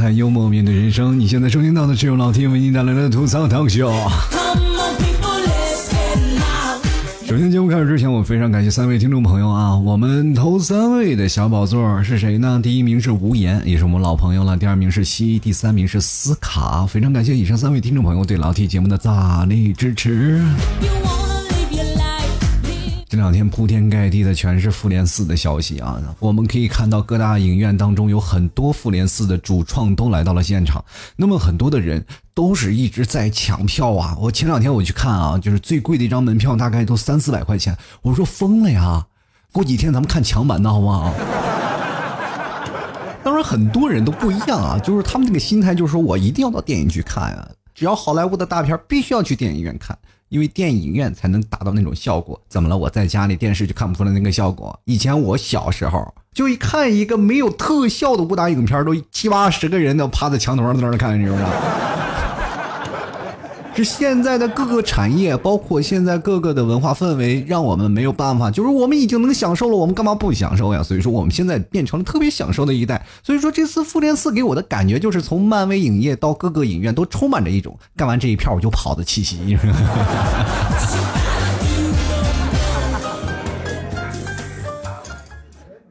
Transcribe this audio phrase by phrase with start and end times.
[0.00, 1.20] 吐槽社会百态，幽默面对人生。
[1.20, 3.92] 你现在收听到的是由老 T 为您带来的吐槽堂秀。
[7.26, 9.76] 首先，节目开始之前，我非常感谢三位听众朋友啊！
[9.76, 12.58] 我们头三位的小宝座是谁呢？
[12.60, 16.86] 第一名是无言，也是我们老朋友了；第二名是西，第三名是斯卡。
[16.86, 20.42] 非常感谢以上三位听众朋友对老 T 节目的大力支持。
[23.10, 26.00] 这两天铺天盖地的全是复联四的消息啊！
[26.20, 30.84] 我们可以看到各大影院当中有很多复联四的主创都来到了现场，
[31.16, 34.16] 那么很多的人都是一直在抢票啊！
[34.20, 39.04] 我前两天我去看啊，就是最贵的一张门票大概都三四百块钱，我说疯了呀！
[39.50, 41.12] 过几天咱们看抢版的好不好？
[43.24, 49.98] 当然很多人都不一样啊，就是他们这个心态就是说我一定要到电影去看啊，只要好莱坞的大片必须要去电影院看。
[50.30, 52.78] 因为电影院才能达到那种效果，怎么了？
[52.78, 54.80] 我在家里电视就看不出来那个效果。
[54.84, 61.50] 以前我小时候就一看一个没有特效的武打影片，都七八十个人都趴在墙头上在那看，你知不知道？
[63.84, 68.50] 现在的各个产业，包括现在各个的文化氛围，让我们没有办法。
[68.50, 70.82] 就是我们已经能享受了，我们干嘛不享受呀？
[70.82, 73.04] 所以说，我们现在变成了特别享受的一代。
[73.22, 79.58] 所以说，这次复联四给我的感觉，就是从漫威影业到各个影院，都充满着一种干完这一票我就跑的气息。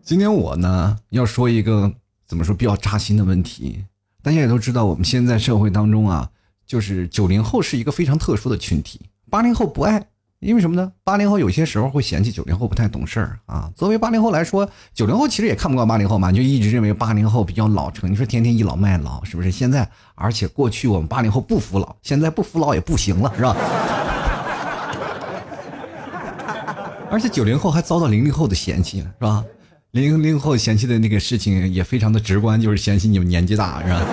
[0.04, 1.92] 今天我呢要说一个
[2.28, 3.84] 怎么说比较扎心的问题。
[4.22, 6.30] 大家也都知道，我们现在社会当中啊。
[6.70, 10.06] 就是九零后是一个非常特殊的群体，八零后不爱，
[10.40, 10.92] 因为什么呢？
[11.04, 13.72] 八零后有些时候会嫌弃九零后不太懂事儿啊。
[13.76, 18.12] 作为八零后来说，九零后其实也看不惯八零后嘛，就一直认为八零后比较老成。
[18.12, 19.50] 你说天天倚老卖老，是不是？
[19.50, 23.56] 现在，而且过去我们八零后不服老，现在不服老也不行了，是吧？
[27.10, 29.44] 而且九零后还遭到零零后的嫌弃，是吧？
[29.90, 34.06] 零零后嫌弃的那个事情也非常的直观，就是嫌弃你们年纪大，是吧？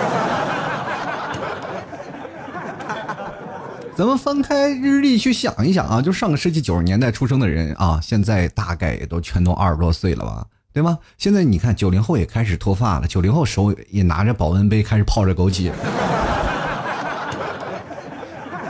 [3.97, 10.99] 咱们翻开日历去想一想啊，就上个世纪九十年代出生的人啊，现在大概也都全都二十多岁了吧，对吗？
[11.17, 15.71] 现在你看九零后也开始脱发了，九零后手也拿着保温杯开始泡着枸杞。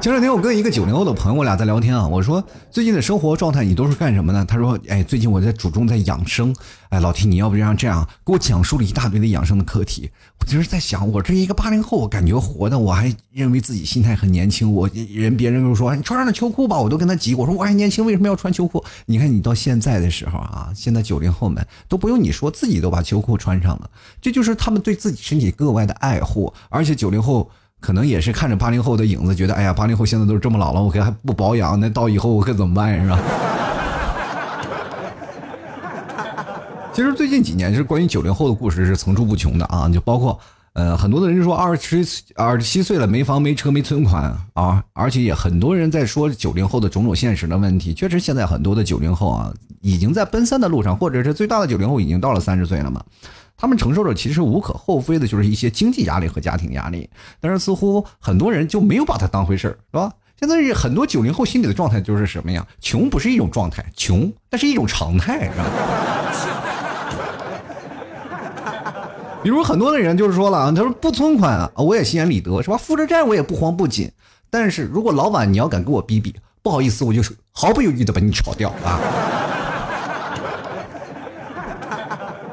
[0.07, 2.07] 前两天我跟一个九零后的朋友，我俩在聊天啊。
[2.07, 2.41] 我说
[2.72, 4.45] 最近的生活状态你都是干什么呢？
[4.45, 6.56] 他说：哎，最近我在注重在养生。
[6.88, 10.09] 哎，老提你要不然这样给我讲述了一大堆的养生的课题。
[10.40, 14.72] 我就是在想，我这一个八零后，我感觉活的我还认为自己心态很年轻。
[14.73, 17.35] 我人别人都说你穿上了秋裤吧，我都跟他急。
[17.35, 18.81] 我说我还年轻，为什么要穿秋裤？
[19.07, 23.89] 你看你到现在的时候啊，现在九零后们都不用你说，自己都把秋裤穿上了。
[24.22, 27.51] 这就是他们对自己身体格外的爱护，而且九零后。
[27.80, 33.20] 可能也是看着八零后的影子，觉得哎呀，八零后现在都是这么老了，我可还不保养，那到以后我可怎么办，是吧？
[36.92, 40.38] 其实最近几年，就是关于九零后的故事是层出不穷的啊，就包括
[40.74, 42.06] 呃，很多的人说二十
[42.36, 47.94] 二十七岁了，没房没车没存款啊，而且也很多人在说九零后的种种现实的问题。
[47.94, 53.04] 确实，现在很多的九零后啊，已经在奔三的路上，或者是最大的九零后已经到了三十岁了嘛。
[53.57, 57.09] 他们承受着其实无可厚非的，就是一些经济压力和家庭压力，
[57.41, 60.13] 但是似乎很多人就没有把它当回事儿，是吧？
[60.40, 62.63] 现在很多九零后心里的状态就是什么呀？
[62.79, 65.66] 穷不是一种状态，穷那是一种常态，是吧？
[69.41, 72.78] 比如很多的人就是说了啊，他说不存款啊，我也心安理得，是吧？
[72.78, 74.12] 负着债我也不慌不紧，
[74.51, 79.00] 但是如果老板你要敢跟我逼逼，不好意思，我就毫不犹豫的把你炒掉啊。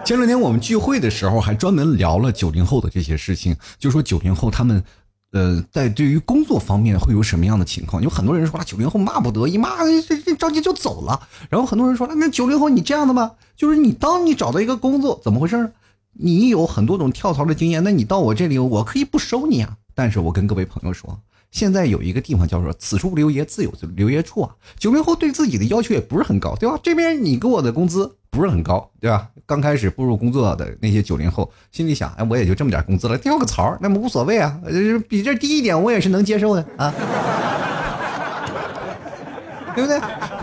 [0.04, 4.84] 前两天我们聚会的时候，还专门聊了九零后的这些事情，就说九零后他们，
[5.32, 8.02] 呃，在对于工作方面会有什么样的情况？
[8.02, 11.26] 有很多人说啊，九零后骂不得，一骂这这着急就走了。
[11.48, 13.32] 然后很多人说了，那九零后你这样的吗？
[13.56, 15.72] 就是你当你找到一个工作，怎么回事？
[16.12, 19.78] 你有很多种跳槽的经验，那你到我这里，我可以不收你啊。
[19.94, 21.18] 但是我跟各位朋友说，
[21.50, 24.54] 现在有一个地方叫做“此处留爷，自有留爷处”啊。
[24.78, 26.78] 九零后对自己的要求也不是很高，对吧？
[26.82, 28.16] 这边你给我的工资。
[28.34, 29.30] 不是很高，对吧？
[29.46, 34.60] 刚开始步入工作的那些九零后，心里想：哎，我也就这么点工资了，掉个槽那么无所谓啊，
[35.08, 36.92] 比这低一点我也是能接受的啊，
[39.76, 40.00] 对不对？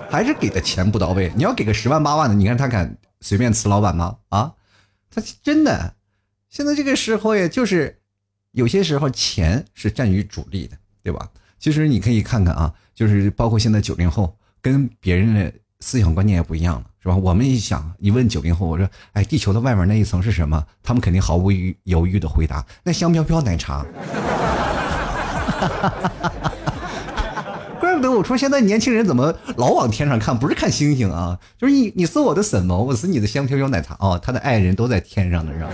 [0.10, 1.32] 还是给的钱不到位。
[1.36, 4.18] 你要给个十万八万的，你看他敢随便辞老板吗？
[4.30, 4.54] 啊，
[5.10, 5.96] 他真的，
[6.50, 7.98] 现在这个时候，也就是
[8.52, 11.30] 有些时候钱是占于主力的，对吧？
[11.58, 16.84] 其实你可以看看啊，就是包括现在九零后跟别人的思想观念也不一样了。
[17.04, 17.16] 是吧？
[17.16, 20.64] 我们一想，一问九零后，我说，哎，地球的外面那一层是什么？
[20.84, 21.52] 他们肯定毫无
[21.86, 23.84] 犹豫的回答：那香飘飘奶茶。
[27.80, 32.78] 怪不得我说现在年轻人怎么老往天上看，不是看星星啊，就是你你是我的什么？
[32.78, 35.70] 我是你的香飘飘奶茶哦，他的爱人都在天上呢，是吧？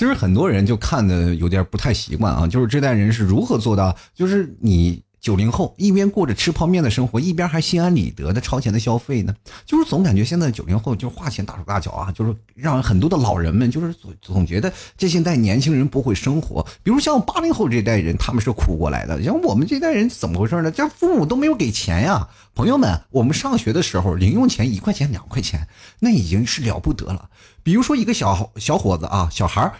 [0.00, 5.02] 其实很多人就看的有点不太习惯啊，就是这代人是如何做到，就是你。
[5.20, 9.34] 九零后一边过着吃泡面的生活，一边还心安理得的超前的消费呢，
[9.66, 16.66] 就是总感觉现在九零后就花钱大手大脚啊，就是让很多的老人们就是总总觉得这现代年轻人不会生活。
[16.82, 20.70] 比如像八零后这代人，他们是苦过来的，像我们这代人怎么回事呢？
[20.70, 25.68] 家父母都没有给钱呀，朋友们，我们上学的时候零用钱一块钱两块钱，
[25.98, 27.28] 那已经是了不得了。
[27.62, 29.70] 比如说一个小小伙子啊，小孩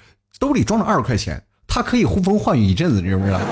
[0.40, 3.38] 兜里装着二十块钱，他可以呼风唤雨一阵子，你知不知道？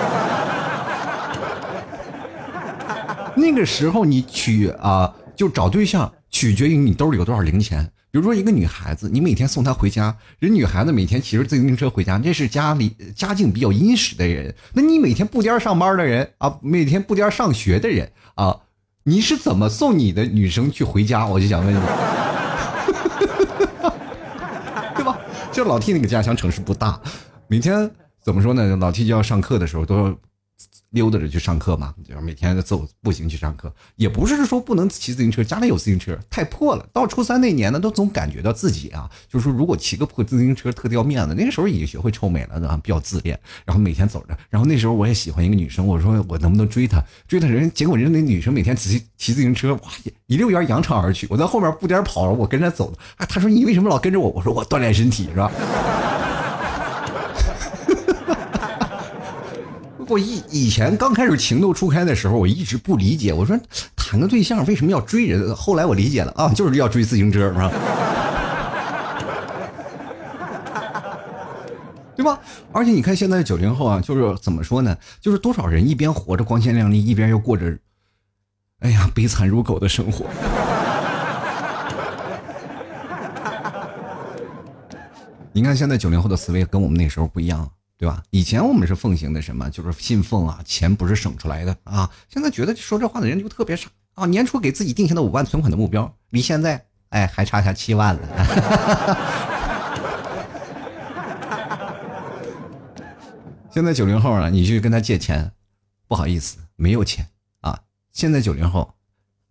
[3.36, 7.84] 那个时候你取啊，就找对象取决于你兜里有多少零钱。
[8.10, 14.54] 比如说一个女孩子，你每天送她回家，人女孩子每天骑着自行车回家，这是家里家境比较殷实的人。
[14.72, 18.60] 那你每天不颠上班的人啊，每天不颠上学的人啊，
[19.04, 21.26] 你是怎么送你的女生去回家？
[21.26, 21.78] 我就想问你，
[24.96, 25.18] 对吧？
[25.58, 27.00] 就老 T 那个家乡城市不大，
[27.48, 27.90] 每天
[28.22, 28.76] 怎么说呢？
[28.76, 30.16] 老 T 就要上课的时候都。
[30.90, 36.88] 溜达着去上课嘛，就是每天走步行去上课，也不是说不能骑自行车，家里有自行车太破了。
[36.92, 41.34] 到初三那年呢，都总感觉到自己啊，就是说如果骑个破自行车特掉面子。
[41.34, 43.38] 那个时候已经学会臭美了，啊，比较自恋。
[43.66, 47.02] 然后每天走着，然后那时候我也喜欢一个女生，我说我能不能追她？
[47.28, 49.90] 追她人，结果人那女生每天骑骑自行车，哇，
[50.26, 51.26] 一溜烟扬长而去。
[51.28, 52.92] 我在后面不颠跑，我跟着走。
[53.18, 54.30] 啊，她说你为什么老跟着我？
[54.30, 55.52] 我说我锻炼身体，是吧？
[60.08, 63.32] 我以以前刚开始情窦初开的时候，我一直不理解。
[63.32, 63.58] 我说
[63.94, 65.54] 谈个对象为什么要追人？
[65.54, 67.70] 后来我理解了啊，就是要追自行车，是吧？
[72.16, 72.40] 对吧？
[72.72, 74.96] 而且你看现在九零后啊，就是怎么说呢？
[75.20, 77.78] 就是多少人一边活着光鲜亮丽，一边又过着，
[78.80, 80.24] 哎呀悲惨如狗的生活。
[85.52, 87.70] 你看现在九零后的思维跟我们那时候不一样。
[87.98, 88.22] 对吧？
[88.30, 89.68] 以前我们是奉行的什么？
[89.70, 92.08] 就是信奉啊，钱不是省出来的啊。
[92.28, 94.24] 现在觉得说这话的人就特别傻啊。
[94.24, 98.22] 年初给自己定下的五万存款的目标，离现在哎还差下七万了。
[103.74, 105.50] 现在九零后啊，你去跟他借钱，
[106.06, 107.26] 不好意思，没有钱
[107.62, 107.80] 啊。
[108.12, 108.94] 现在九零后，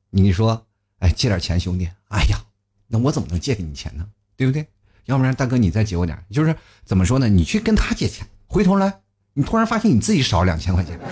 [0.10, 0.66] 你说
[1.00, 2.40] 哎借点钱兄弟，哎呀，
[2.88, 4.08] 那我怎么能借给你钱呢？
[4.38, 4.66] 对不对？
[5.04, 6.56] 要不然大哥你再借我点，就是
[6.86, 7.28] 怎么说呢？
[7.28, 8.26] 你去跟他借钱。
[8.48, 9.02] 回头来，
[9.34, 10.98] 你突然发现你自己少两千块钱，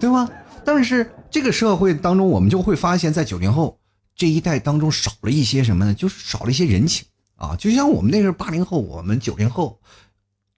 [0.00, 0.28] 对吗？
[0.64, 3.78] 但是这个社会当中，我们就会发现，在九零后
[4.16, 5.94] 这一代当中，少了一些什么呢？
[5.94, 7.06] 就是少了一些人情
[7.36, 7.54] 啊！
[7.56, 9.78] 就像我们那个八零后，我们九零后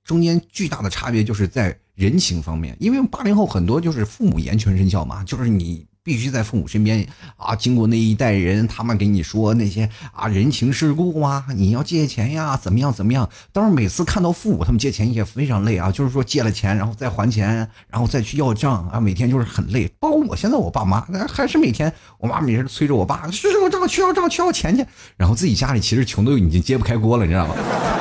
[0.04, 5.84] 中间巨大的差别就是在人情方面，因为八零后很多就是父母言传身教嘛，就是你。
[6.06, 7.04] 必须在父母身边
[7.36, 7.56] 啊！
[7.56, 13.28] 经过那一代人，他们给你说那些啊人情世故啊，你要借钱呀，怎么样怎么样？
[13.52, 19.90] 当然，每次看到父母他们借钱也非常累啊，就是说借了钱然后再还钱，然后再去要账啊，每天就是很累。
[19.98, 27.54] 包括我现在我爸妈还是每天，我妈每天催着我爸去要账去要账去要钱去，然后自己家里其实穷的已经揭不开锅了，你知道吗？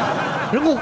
[0.53, 0.77] 然后。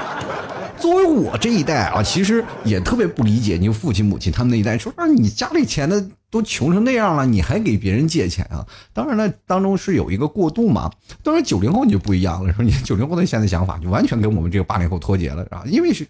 [0.84, 8.68] 作为我这一代啊，其实也特别不理解你父亲母亲他们那一代，说说你家里钱的都穷成那样了，你还给别人借钱啊？
[8.92, 10.92] 当然了，当中是有一个过渡嘛。
[11.24, 15.64] 当然九零后你就不一样了，说你九零后的现在想法就完全跟我们这个八零后脱节了，啊？
[15.68, 16.06] 因为是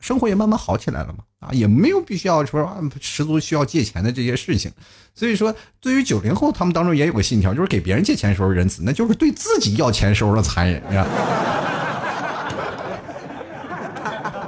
[0.00, 2.68] 生活也慢慢好起来了嘛，啊，也没有必须要说
[3.00, 4.68] 十足需要借钱的这些事情。
[5.14, 11.06] 所以说，对于九零后，他们当中也有个信条，就是给别人借钱时候仁慈，那就是对自己要钱时候的残忍，是吧？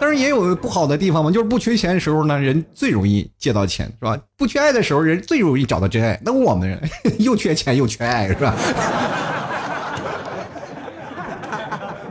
[0.01, 4.19] 但是也有不好的地方嘛，就是不缺钱的时候呢，人最容易借到钱，是吧？
[4.37, 6.19] 不缺爱的时候，人最容易找到真爱。
[6.25, 6.81] 那我们
[7.21, 8.57] 又缺钱又缺爱，是吧？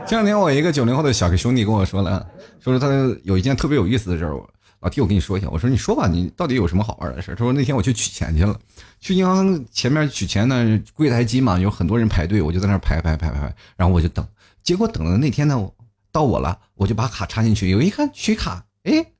[0.06, 2.24] 前两天我一个九零后的小兄弟跟我说了，
[2.60, 2.86] 说是他
[3.24, 4.36] 有一件特别有意思的事儿。
[4.36, 4.48] 我
[4.80, 8.56] 老弟，我跟你说一下，我说你说吧，你到底有什么好玩的事儿他说那天我去取钱去了，
[9.00, 14.24] 去银行前面取钱呢，柜台机嘛，有很多人排队，我就在那排排排排排，然后我就等，
[14.62, 15.68] 结果等的那天呢。
[16.12, 17.70] 到我了，我就把卡插进去。
[17.70, 19.12] 有一看取卡，哎，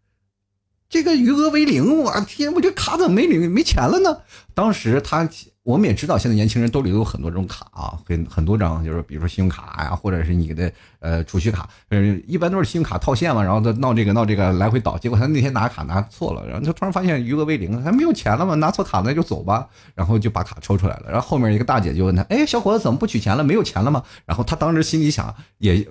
[0.89, 2.03] 这个余额为零。
[2.03, 4.19] 我天，我这卡怎么没零没钱了呢？
[4.55, 5.29] 当时他，
[5.63, 14.99] 我们也知道，现在年轻人兜里都有很多这种卡啊，很很多张，就是比如说信用卡呀，或者是你的呃储蓄卡，嗯，一般都是信用卡套现嘛，然后他闹这个闹这个来回倒。
[14.99, 21.05] 结果他那天拿卡拿错了，然后他突然发现余额为零，他没有钱了嘛，拿错卡那就走吧，然后就把卡抽出来了。
[21.09, 23.45] 然后后面一个大姐就问他，哎，小伙子怎么不取钱了？
[23.45, 24.03] 没有钱了吗？
[24.27, 25.87] 然后他当时心里想也。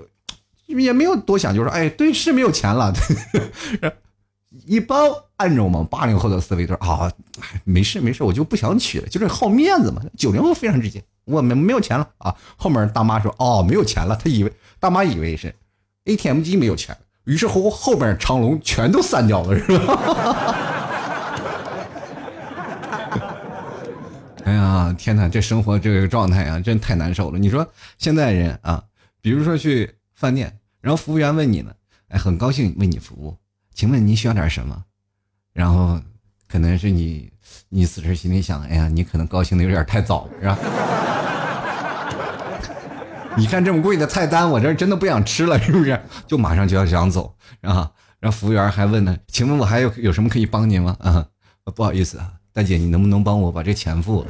[0.70, 2.94] 也没有多想，就说哎，对，是没有钱了。
[4.66, 5.00] 一般
[5.38, 7.12] 按照我们八零后的思维，都是啊，
[7.64, 10.02] 没事没事，我就不想娶了，就是好面子嘛。
[10.18, 12.36] 九零后非常直接，我们没有钱了啊。
[12.58, 15.54] 后面大妈说哦没有钱了，他以为大妈以为是
[16.06, 20.56] ATM 机没有钱，于是乎后边长龙全都散掉了，是吧？
[24.46, 27.38] 哎呀，天哪，这生活这个状态啊，真太难受了。
[27.38, 27.68] 你说
[28.00, 28.84] 现在人啊，
[29.22, 31.72] 比如说去饭店，然后服务员问你呢，
[32.10, 33.38] 哎，很高兴为你服务，
[33.74, 34.84] 请问你需要点什么？
[35.54, 36.00] 然后
[36.48, 37.32] 可能是你，
[37.70, 40.58] 你此时心里想，哎呀，你可能高兴的有点太早了，是吧？
[43.38, 46.00] 你看这么贵的菜单，我这真的不想吃了，是不是？
[46.26, 47.82] 就马上就要想走，然后，
[48.20, 50.96] 然后服务员还问呢，请问我还有有什么可以帮您吗？
[51.00, 51.26] 啊，
[51.76, 52.34] 不好意思啊。
[52.52, 54.28] 大姐，你能不能帮我把这钱付了？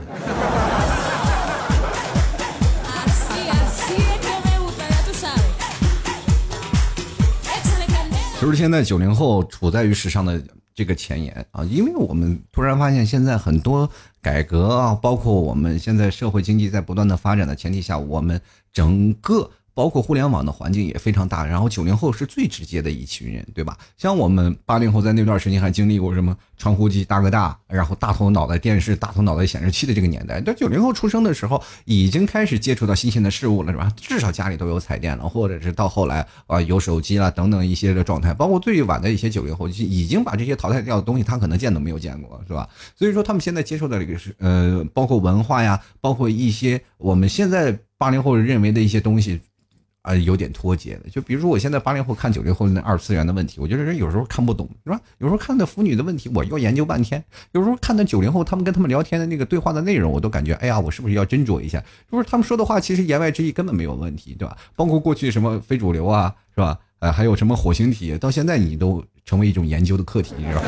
[8.40, 10.42] 其实现在九零后处在于时尚的
[10.74, 13.88] 这个前沿啊，因为我们突然发现现在很多
[14.22, 18.40] 改革啊，包括我们现在社会经济在不断的发展的前提下，我们
[18.72, 19.52] 整个。
[19.80, 23.78] 包括互联网的环境也非常大，然后九零后是最直接的一群人，对吧？
[23.98, 30.42] 像我们八零后在那段时间还经历过什么传呼机大哥大，然后大头脑袋电视、大头脑袋显示器的这个年代。
[30.46, 33.90] 但九零后出生的时候已经开始接触到新鲜的事物了，是吧？
[33.96, 38.34] 至少家里都有彩电了，或者是到后来啊有手机了等等一些的状态。
[38.34, 42.68] 包括最晚的一些九零后已经把这些淘汰掉的东西，他可能见都没有见过，是吧？
[42.98, 49.40] 所以说他们现在接受的这个是呃，包括文化呀，包括一些我们现在八零后认为的一些东西。
[50.10, 55.00] 啊，有点脱节的，就比如说我现在八零后看九零后那二次元的问题，我觉得人有时候看不懂，是吧？
[55.20, 61.80] 有时候看那腐女的问题，我要研究半天；有时候看那九零后他们跟他们聊天的那个对话的内容，我都感觉，哎呀，我是不是要斟酌一下？
[62.12, 64.58] 就是他们说的话，其实言外之意根本没有问题，对吧？
[64.76, 66.80] 包括过去什么非主流啊，是吧？
[66.98, 70.64] 呃，还有什么火星体，到现在你都成为一种研究的课题，是吧？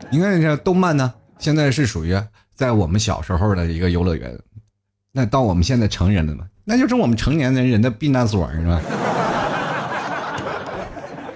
[0.10, 2.20] 你看这动漫呢，现在是属于
[2.52, 4.36] 在我们小时候的一个游乐园。
[5.12, 8.80] 那到我们现在成人了嘛，那就是我们成年人人的避难所是吧？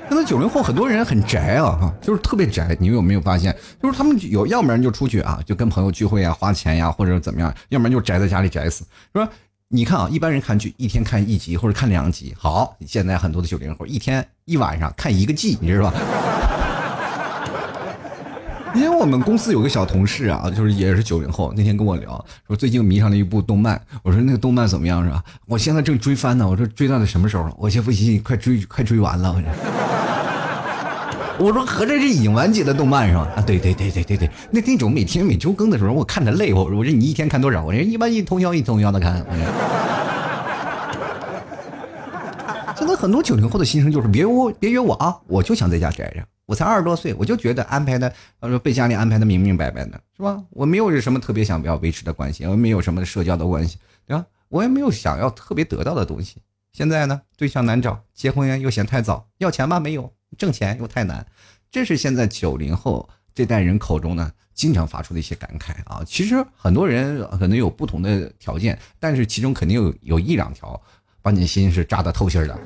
[0.09, 2.77] 现在九零后很多人很宅啊，哈，就是特别宅。
[2.79, 3.57] 你们有没有发现？
[3.83, 8.85] 就是他们有，要不然就出去啊，就跟朋友聚会啊，花钱呀，或者怎么样；要不然就宅在家里宅死。
[9.15, 9.27] 说
[9.69, 15.95] 你看啊，一般人看剧一天看一集或者看两集，好，现在很多的九零后一天一晚上看一个季，你知道吧？
[18.75, 25.23] 因为我们公司有个小同事啊，就是也是九零后，那天跟我聊说最近迷上了一部动漫，我说那个动漫怎么样是吧？
[25.47, 27.55] 我现在正追番呢，我说追到了什么时候？
[27.59, 29.49] 我先不信，快追快追完了，我说。
[31.39, 33.29] 我说合着这已经完结的动漫是吧？
[33.37, 37.63] 啊，对对对对对对，那那种每天每周更的时候，我看着累，我我说你一天看多少？
[37.63, 39.25] 我说一般一通宵一通宵的看。
[42.77, 46.23] 现在很多九零后的心声就是别我别约我啊，我就想在家宅着。
[46.47, 50.43] 我才二十多岁，我就觉得安排的，呃，被家里安排的明明白白的，是吧？
[50.51, 54.27] 我没有什么特别想要维持的关系，我没有什么社交的关系，对吧？
[54.49, 56.37] 我也没有想要特别得到的东西。
[56.73, 61.25] 现在呢，对象难找，结婚又嫌太早，要钱吧没有，挣钱又太难，
[61.71, 66.03] 这是现在九零后这代人口中呢经常发出的一些感慨啊。
[66.05, 70.81] 其实很多人可能有不同的条件，但是其中肯定有有一两条
[71.23, 72.59] 把你心是扎的透心的。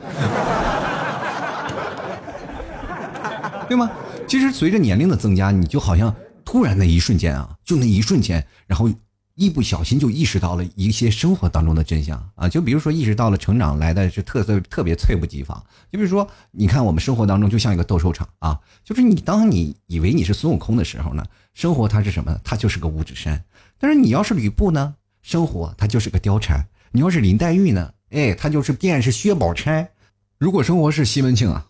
[3.68, 3.90] 对吗？
[4.28, 8.90] 其实随着年龄的增加，你就好像突然那一瞬间啊，就那一瞬间，然后
[9.34, 12.48] 一不小心就意识到了一些生活当中的真相啊。
[12.48, 15.62] 就比如说，意识到了成长来的是特特特别猝不及防。
[15.92, 22.40] 就比如说，你看我们生活当中就像一个斗兽场啊，就是你当你以为你是孙悟空的时候呢，生活它是什么？
[22.44, 23.44] 它就是个五指山。
[23.78, 26.60] 但是你要是吕布呢，生活它就是个貂蝉；
[26.92, 29.90] 你要是林黛玉呢，哎，它就是便是薛宝钗。
[30.38, 31.66] 如果生活是西门庆啊，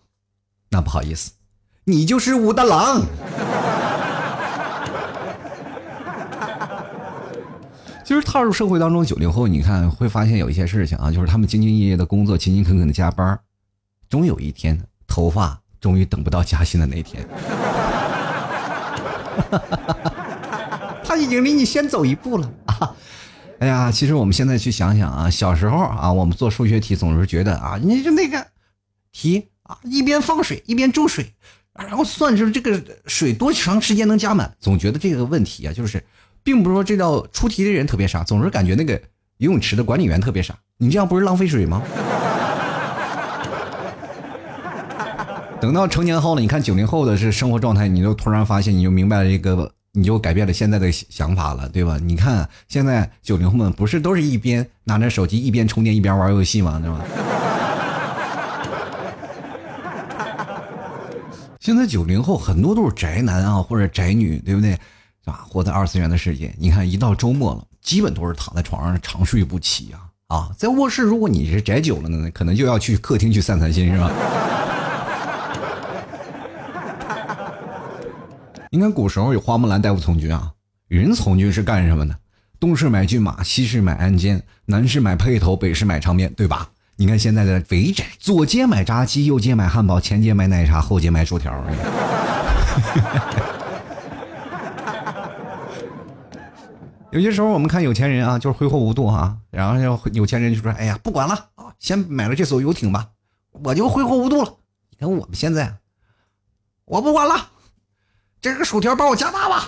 [0.69, 1.31] 那不好意思。
[1.89, 3.01] 你就是武大郎。
[8.03, 13.39] 其实踏入社会当中，九零后你看会发现有一些事情啊，就是他们兢兢业业的工作，勤勤恳恳的加班，
[14.09, 14.77] 终有一天
[15.07, 17.25] 头发终于等不到加薪的那天。
[21.05, 22.93] 他已经离你先走一步了啊！
[23.59, 28.45] 哎呀，其实我们现在去想想啊，小时候啊，我们做数学题总是觉得啊，你就那个
[29.13, 31.33] 题啊，一边放水一边注水。
[31.77, 34.51] 然后算是这个水多长时间能加满？
[34.59, 36.03] 总觉得这个问题啊，就是，
[36.43, 38.93] 并不是说这道出题的人特别傻，总是感觉那个
[39.37, 40.55] 游泳池的管理员特别傻。
[40.77, 41.81] 你这样不是浪费水吗？
[45.59, 51.97] 等到成年后了，你看九零后的是生活状态，你就突然发现，你就明白了一个，你就改变了现在的想法了，对吧？
[52.03, 56.79] 你看现在九零后们不是都是一边拿着手机一边充电一边玩游戏吗？
[56.79, 57.03] 对吧？
[61.67, 64.71] 现在九零后很多都是宅男啊，或者宅女，对不对？
[64.71, 64.79] 是
[65.25, 65.43] 吧？
[65.45, 66.55] 活在二次元的世界。
[66.57, 69.99] 你看，一到周末了，基本都是躺在床上长睡不起啊
[70.33, 70.49] 啊！
[70.57, 74.09] 在卧室，如果你是宅久了呢，可能就要去客厅去散散心，是吧？
[78.71, 80.53] 你看古时候有花木兰带我从军啊，
[80.87, 82.15] 人从军是干什么的？
[82.61, 86.69] 东市买骏马，西市买鞍鞯，南市买辔头，北市买长鞭，对吧？
[86.99, 91.53] 你看现在的肥宅，左街买炸鸡，右街买汉堡，前街买奶茶，后街买薯条。
[97.11, 103.09] 有些时候我们看有钱人啊，就是挥霍无度啊，然后有钱人就说：“哎呀，不管了啊，先买了这艘游艇吧，
[103.51, 104.51] 我就挥霍无度了。”
[104.89, 105.75] 你看我们现在，
[106.85, 107.35] 我不管了，
[108.41, 109.67] 这个薯条帮我加大吧。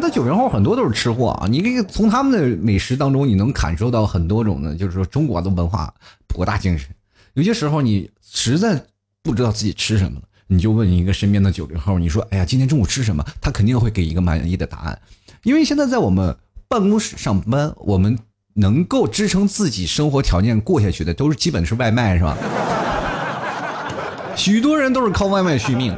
[0.00, 1.46] 那九零后很多都是吃货啊！
[1.48, 5.92] 你可以从他们的美食当中，你能感受到很多种的，就是说中国的文化
[6.26, 6.88] 博大精深。
[7.34, 8.82] 有些时候你实在
[9.22, 14.98] 不知道自己吃什么了，你就问一个身边的九零后，你说：“哎呀，今天中午吃什么？”他肯定会给一个满意的答案。
[15.42, 16.36] 因为现在在我们
[16.68, 18.18] 办公室上班，我们
[18.54, 22.36] 能够支撑自己生活条件过下去的，都是基本是外卖，是吧？
[24.34, 25.96] 许多人都是靠外卖续命。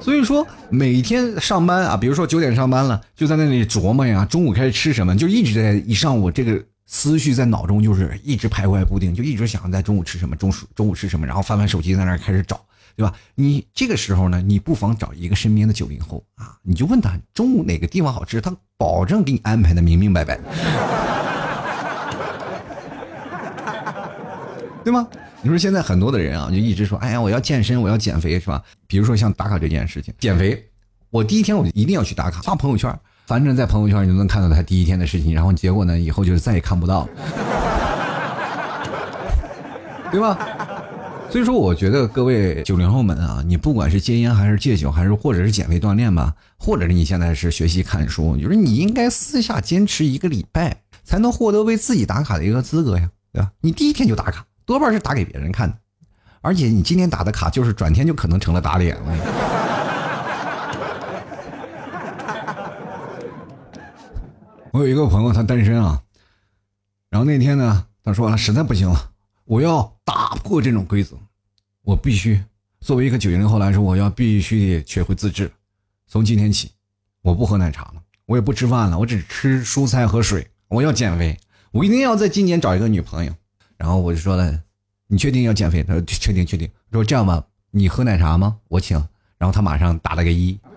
[0.00, 12.60] 所以说，每天上班啊，比如说九点上班了，就在那里琢磨呀，中午开始吃什么，就一直在一上午这个思绪在脑中就是一直徘徊不定，就一直想在中午吃什么，中午中午吃什么，然后翻翻手机在那开始找，
[12.96, 13.12] 对吧？
[13.34, 20.40] 你这个时候呢，你不妨找一个身边的九零后啊，你就问他中午哪个地方好吃，他保证给你安排的明明白白，
[24.82, 25.06] 对吗？
[25.42, 28.62] 你说现在很多的人啊，就一直说，哎呀，我要健身，我要减肥，是吧？
[28.86, 30.62] 比如说像打卡这件事情，减肥，
[31.08, 32.94] 我第一天我就一定要去打卡，发朋友圈，
[33.26, 37.08] 反正在朋友圈你就能看到他第一天的事情，然后结果呢，以后就是再也看不到，
[40.12, 40.38] 对吧？
[41.30, 53.50] 所以说，我觉得各位九零后们啊，你不管是戒烟还是戒酒，还是或者是减肥锻炼吧，或者是你现在是学习看书，就是你应该私下坚持一个礼拜，才能获得为自己打卡的一个资格呀，对吧？
[53.62, 54.44] 你第一天就打卡。
[54.70, 55.76] 多半是打给别人看的，
[56.42, 59.12] 而且你今天打的卡，就是转天就可能成了打脸了。
[64.70, 66.00] 我有一个朋友，他单身啊，
[67.08, 69.10] 然后那天呢，他说了，实在不行了，
[69.44, 71.16] 我要打破这种规则，
[71.82, 72.40] 我必须
[72.78, 75.50] 作为一个九零后来说，我要必须得学会自制。
[76.06, 76.70] 从今天起，
[77.22, 80.46] 我不喝奶茶了，我也不吃饭了，我只吃蔬菜和水。
[80.68, 81.36] 我要减肥，
[81.72, 83.34] 我一定要在今年找一个女朋友。
[83.80, 84.60] 然后我就说了，
[85.06, 85.82] 你确定要减肥？
[85.82, 86.70] 他说确定确定。
[86.92, 88.58] 说这样吧，你喝奶茶吗？
[88.68, 89.02] 我请。
[89.38, 90.60] 然后他马上打了个一。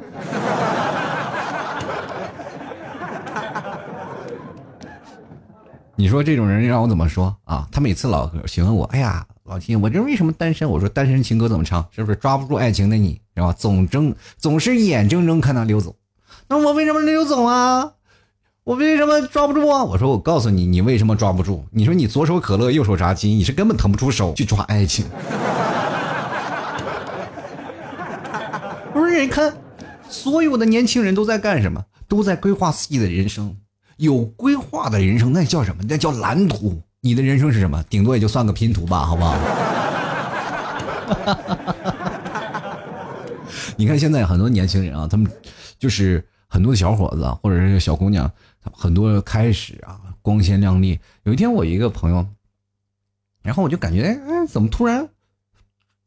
[5.97, 7.67] 你说这种人让我怎么说啊？
[7.73, 10.69] 他每次老询问我，哎呀，老金，我这为什么单身？
[10.69, 11.85] 我说单身情歌怎么唱？
[11.91, 13.51] 是不是抓不住爱情的你，是吧？
[13.51, 15.93] 总睁总是眼睁睁看他溜走。
[16.47, 17.95] 那我为什么溜走啊？
[18.63, 19.83] 我为什么抓不住啊？
[19.83, 21.65] 我说，我告诉你，你为什么抓不住？
[21.69, 25.03] 你说你左手可乐，右手炸鸡，你是根本腾不出手去抓爱情。
[28.93, 29.53] 不是，你看，
[30.07, 31.83] 所有的年轻人都在干什么？
[32.07, 33.53] 都在规划自己的人生。
[33.97, 35.83] 有规划的人生，那叫什么？
[35.89, 36.81] 那叫蓝图。
[37.01, 37.83] 你的人生是什么？
[37.89, 39.35] 顶多也就算个拼图吧，好不好？
[43.75, 45.29] 你看现在很多年轻人啊，他们
[45.77, 48.31] 就是很多的小伙子或者是小姑娘。
[48.71, 50.99] 很多开始啊，光鲜亮丽。
[51.23, 52.25] 有一天，我一个朋友，
[53.41, 55.09] 然后我就感觉，哎，怎么突然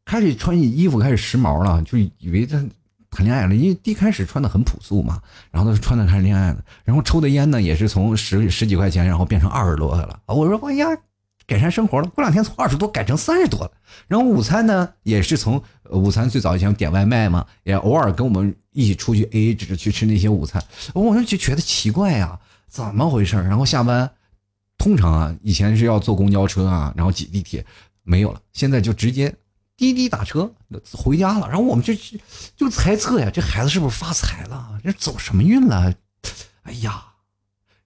[0.05, 1.81] 开始穿衣服开始时髦了？
[1.83, 2.63] 就以为他
[3.09, 5.21] 谈恋爱了，因为一开始穿的很朴素嘛。
[5.51, 10.19] 然后他穿的开始恋爱了，然后抽的烟呢，也是从十十几块钱，然后变成二十多的了。
[10.25, 10.85] 我说，哎呀，
[11.45, 12.07] 改善生活了。
[12.09, 13.71] 过两天从二十多改成三十多了。
[14.07, 20.61] 然后午餐呢，也是从午餐最早以前点外卖嘛，也偶尔跟我们一起出去 AA 制去吃那些午餐。
[20.93, 22.39] 我就觉得奇怪呀。
[22.69, 24.09] 怎么回事然后下班，
[24.77, 27.65] 通常啊，以前是要坐公交车啊，然后挤地铁，
[28.03, 29.33] 没有了，现在就直接
[29.75, 30.53] 滴滴打车
[30.93, 31.47] 回家了。
[31.47, 31.93] 然后我们就
[32.55, 34.79] 就猜测呀，这孩子是不是发财了？
[34.83, 35.93] 这走什么运了？
[36.63, 37.03] 哎呀，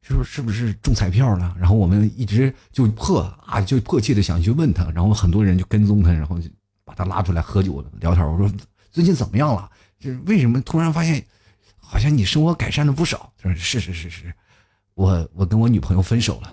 [0.02, 1.56] 是不是是不是中彩票了？
[1.60, 4.90] 然后我们一直就迫啊，就迫切的想去问他。
[4.92, 6.38] 然后很多人就跟踪他，然后
[6.84, 8.28] 把他拉出来喝酒聊天。
[8.28, 8.52] 我说
[8.92, 9.70] 最近怎么样了？
[10.00, 11.24] 就是为什么突然发现，
[11.78, 13.32] 好像你生活改善了不少？
[13.38, 14.34] 他说是是是是。
[14.96, 16.52] 我我跟我女朋友分手了，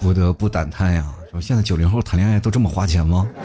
[0.00, 1.12] 不得不感叹呀！
[1.30, 3.26] 说现在九零后谈恋爱都这么花钱吗？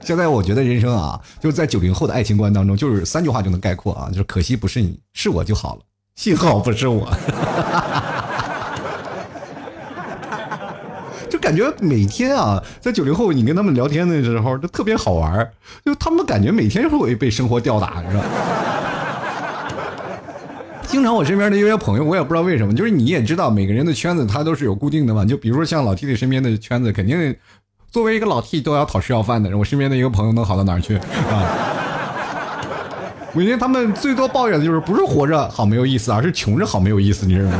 [0.00, 5.82] 现在我觉得人生啊，就在九零后的爱情观当中，就是三句话就能概括啊，就是可惜不是你，是我就好了，
[6.16, 7.08] 幸好不是我。
[11.30, 15.48] 就感觉每天啊，在九零后你跟他们聊天的时候，就特别好玩
[15.84, 18.24] 就他们感觉每天会被生活吊打，是吧？
[20.86, 25.24] 经常我身边的一些朋友，我也不知道为什么，就是你也知道，每个人的圈子他都是有固定的嘛。
[25.24, 27.36] 就比如说像老 T 的身边的圈子，肯定
[27.92, 29.56] 作为一个老 T 都要讨吃要饭的。
[29.56, 31.46] 我身边的一个朋友能好到哪儿去啊？
[33.32, 37.56] 每天 他们最多抱怨的就是不是活着好没有意思，而是穷着好没有意思，你知道吗？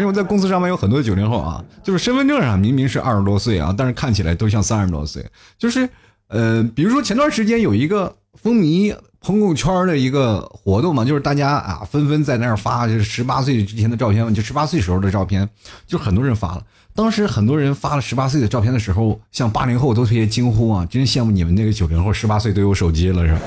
[0.00, 5.24] 因为我在公司上班有很多九零后啊，就是身份证上明明是二十多岁啊，但是看起来都像三十多岁。
[5.58, 5.88] 就是
[6.28, 8.94] 呃，比如说前段时间有一个风靡。
[9.22, 15.46] 朋友圈的一个活动嘛，就是大家啊纷纷在那儿发，就是十八岁之前的照片，就十八岁时候的照片，
[15.86, 16.62] 就很多人发了。
[16.94, 23.40] 当时很多人发了十八岁的照片的时候，像八零后都特别惊呼啊，真羡慕你们那个九零后十八岁都有手机了是吧？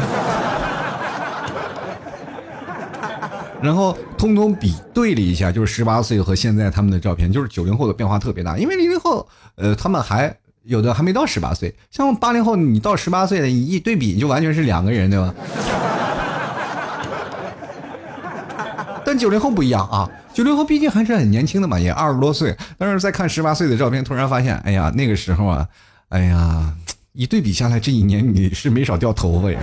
[3.64, 10.36] 然后通通比对了一下，就是十八岁和现在他们的照片，就是九零后的变化特别大，因为零零后呃他们还。
[10.66, 15.36] 有的还没到十八岁，像八零后，你到十八岁的，一对比就完全是两个人，对吧？
[19.04, 22.56] 但九零后不一样啊，九零后毕竟还是很年轻的嘛，也二十多岁。
[22.78, 25.68] 但是在看十八岁的照片，突然发现，哎呀，那个时候啊，
[26.08, 26.74] 哎呀，
[27.12, 29.60] 一对比下来，这一年你是没少掉头发呀。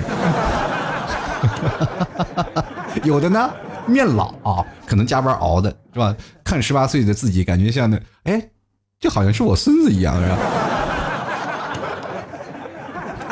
[3.04, 3.50] 有的呢，
[3.90, 6.16] 面老啊，可能加班熬的是吧？
[6.44, 8.48] 看十八岁的自己，感觉像那，哎，
[8.98, 10.38] 就好像是我孙子一样，是吧？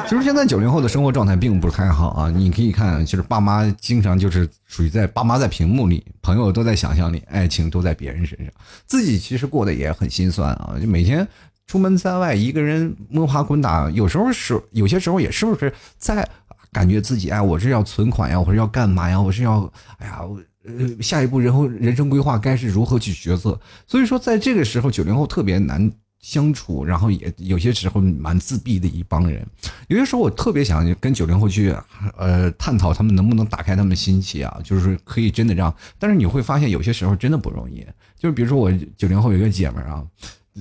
[0.09, 2.31] 其实现在九零后的生活状态并不是太好啊！
[2.31, 8.47] 你可以看，就是爸妈经常就是属于在爸妈在屏幕里，朋友都在想象里，爱情都在别人身上，
[8.87, 10.77] 自己其实过得也很心酸啊！
[10.81, 11.29] 就每天
[11.67, 16.27] 出门在外，一个人摸爬滚打，有时候是有些时候也是不是在
[16.73, 20.21] 感觉自己哎，我是要存款呀，我是要干嘛呀，我是要哎呀，
[20.65, 23.59] 呃，下一步人后人生规划该是如何去决策？
[23.87, 25.91] 所以说，在这个时候，九零后特别难。
[26.21, 29.47] 相处，然后也有些时候蛮自闭的一帮人。
[29.87, 31.73] 有些时候我特别想跟九零后去，
[32.17, 35.73] 呃，探讨他们能不能打开他们心气啊，就是可以真的让。
[35.97, 37.87] 但是你会发现有些时候真的不容易。
[38.19, 40.05] 就是比如说我九零后有一个姐们儿啊，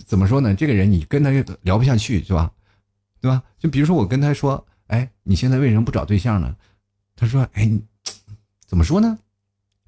[0.05, 0.53] 怎么说呢？
[0.53, 1.31] 这个人你跟他
[1.63, 2.51] 聊不下去，是吧？
[3.19, 3.41] 对吧？
[3.57, 6.55] 就比如说我跟他说，哎，你现在为什么不找对象呢？
[7.15, 7.71] 他说，哎，
[8.65, 9.17] 怎么说呢？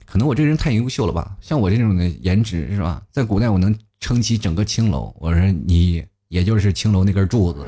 [0.05, 1.35] 可能我这人太优秀了吧？
[1.41, 3.01] 像我这种的颜值是吧？
[3.11, 3.77] 在古代我能。
[4.01, 7.59] 撑起整个青楼，我说你也就是青楼那根柱子。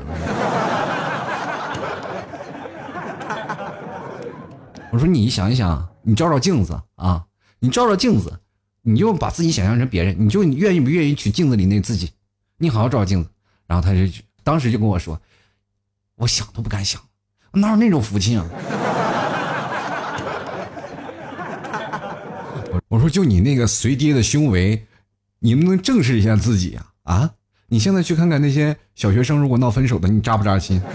[4.90, 7.26] 我说你想一想，你照照镜子啊，
[7.58, 8.40] 你照照镜子，
[8.80, 12.10] 你就把自己想象成别人，你就愿意不愿意娶镜子里那自己？
[12.56, 13.28] 你好好照照镜子。
[13.66, 14.10] 然后他就
[14.42, 15.20] 当时就跟我说，
[16.14, 16.98] 我想都不敢想，
[17.60, 18.44] 哪有那种福气啊？
[22.70, 24.86] 我 我说就你那个随爹的胸围。
[25.44, 26.86] 你能不能正视一下自己啊？
[27.02, 27.28] 啊，
[27.66, 30.80] 你现在去看看那些小学生，如果闹分手的，你扎不扎心？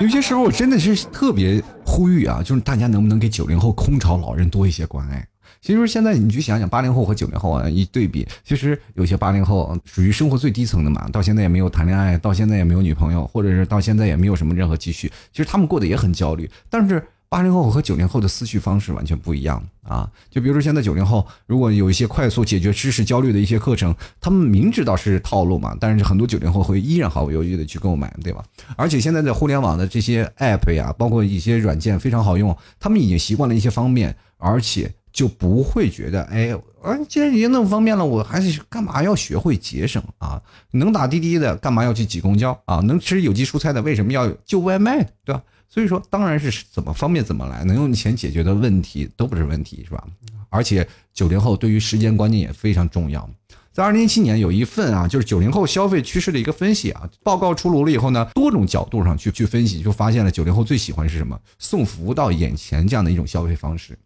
[0.00, 5.24] 有些时候我真的是特别呼吁啊，就是大家能不能给九零后空巢老人多一些关爱？
[5.60, 17.02] 其实现在你去想想，八零后和九零后啊一对比，其实有些八零后属于生活最低层的嘛，到现在也没有谈恋爱，到现在也没有女朋友，或者是到现在也没有什么任何积蓄，其实他们过得也很焦虑，但是。
[17.32, 20.10] 八零后和九零后的思绪方式完全不一样啊！
[20.28, 28.44] 就比如说现在九零后，如果有一些快速解决知识焦虑的一些课程，他们明知道是套路嘛，但是很多九零后会依然毫不犹豫的去购买，对吧？
[28.74, 40.40] 而且现在的互联网的这些 app 呀，包括一些软件非常好用，他们已经习惯了一些方便，而且就不会觉得，哎，啊，既然已经那么方便了，我还是干嘛要学会节省啊？
[40.72, 42.76] 能打滴滴的，干嘛要去挤公交啊？
[42.76, 45.42] 能吃有机蔬菜的，为什么要就外卖，对吧？
[45.68, 50.04] 所以说，当然是怎么方便怎么来，能用钱解决的问题都不是问题，是吧？
[50.48, 53.28] 而且九零后对于时间观念也非常重要。
[53.72, 61.38] 在二零一七年有一份啊，就是九零后消费趋势的一个分析啊，报告出炉了以后呢，多种角度上去去分析，就发现了九零后最喜欢是什么？
[61.60, 63.96] 送服务到眼前这样的一种消费方式。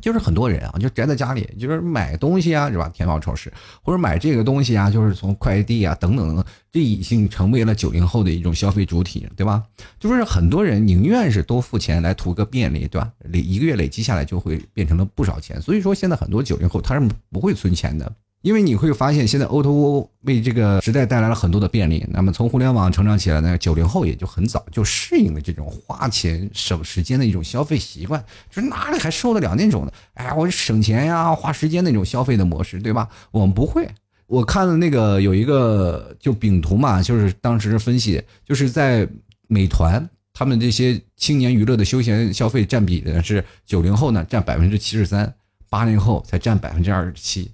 [0.00, 2.88] 就是很多人啊，就宅在家里，就是买东西啊，是吧？
[2.94, 9.62] 天猫超市或者买这个东西啊，就是从快递啊等等，这已经成为了九零后的一种消费主体，对吧？
[9.98, 13.10] 就是很多人宁愿是多付钱来图个便利，对吧？
[13.24, 18.12] 累一个月累积下来就会变成了不少钱，所以说现在很多九零后他是不会存钱的。
[18.42, 22.06] 因为你会发现，现在 O2O 为这个时代带来了很多的便利。
[22.10, 28.24] 那么从互联网成长起来呢，九零后也就很早就适应了这种花钱省时间的一种消费习惯。
[28.48, 29.92] 就是哪里还受得了那种的？
[30.14, 33.08] 哎呀，我省钱呀，花时间那种消费的模式，对吧？
[33.32, 33.88] 我们不会。
[34.26, 39.08] 我看了那个有一个就饼图嘛，就是当时分析，就是在
[39.48, 45.34] 美团他们这些青年娱乐的休闲消费占比呢是九零后呢占百分之七十三。
[45.70, 47.50] 八零后才占百分之二十七，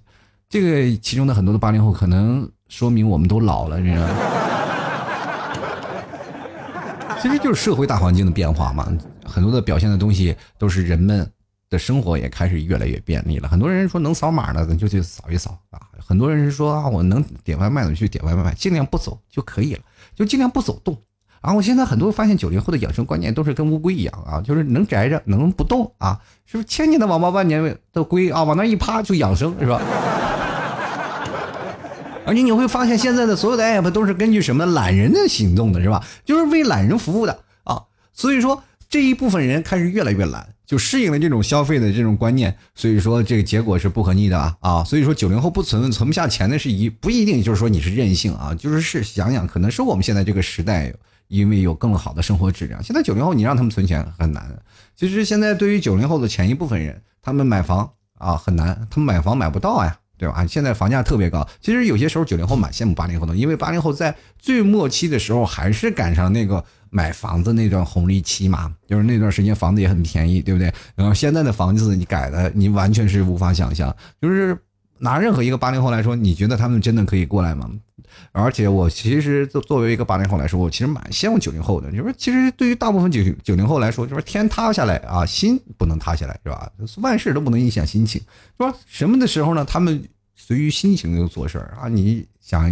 [0.55, 4.15] 这个其中的很多的八零后可能说明我们都老了，你知道吗？
[7.21, 8.87] 其实就是社会大环境的变化嘛，
[9.27, 11.29] 很多的表现的东西都是人们
[11.69, 13.49] 的生活也开始越来越便利了。
[13.49, 15.81] 很多人说能扫码的，咱就去扫一扫啊。
[15.99, 19.81] 很多人是说啊，我能点外卖的去点外卖，尽量不走就可以了，
[20.15, 20.97] 就尽量不走动。
[21.43, 29.83] 然后我现在很多发现九零后的养生观念都是跟乌龟一样啊，就是能宅着，能不动啊，是不是千年的王八万年的龟啊，往那一趴就养生是吧？
[32.27, 36.05] 而且你会发现现在的所有的 app 都是根据什么懒人的行动的是吧？
[36.25, 37.83] 就是为懒人服务的啊，
[38.13, 40.49] 所以说这一部分人开始越来越懒。
[40.67, 44.83] 就适应了这种消费的这种观念，所以说这个结果是不可逆的啊啊！
[44.85, 50.91] 所以说九零后不存存不下钱的是一不一定就是说你是任性啊，就是是想想可能是我们现在这个时代，
[51.29, 52.83] 因为有更好的生活质量。
[52.83, 54.59] 现在九零后你让他们存钱很难。
[54.97, 59.99] 其实现在对于九零后的前一部分人，他们买房啊很难，他们买房买不到呀。
[60.17, 60.47] 对吧？
[60.47, 70.73] 现在房价特别高，其实有些时候九零后蛮羡慕八零后的，因为八零后在最末期的时候还是赶上那个买房子那段红利期嘛，就是那段时间房子也很便宜，对不对？
[70.95, 73.95] 然后现在的房子你改的，你完全是无法想象。
[74.21, 74.57] 就是
[74.99, 77.71] 拿任何一个八零后来说，你觉得他们真的可以过来吗？
[78.31, 81.91] 而且我其实作作为一个八零后来说，我其实蛮羡慕九零后的。
[81.91, 86.71] 就是其实对于大部分九九零后来说，就是天塌下来啊，心不能塌下来，是吧？
[86.99, 88.73] 万事都不能影响心情，是吧？
[88.87, 89.65] 什么的时候呢？
[89.65, 90.03] 他们
[90.37, 91.89] 随于心情就做事儿啊。
[91.89, 92.63] 你想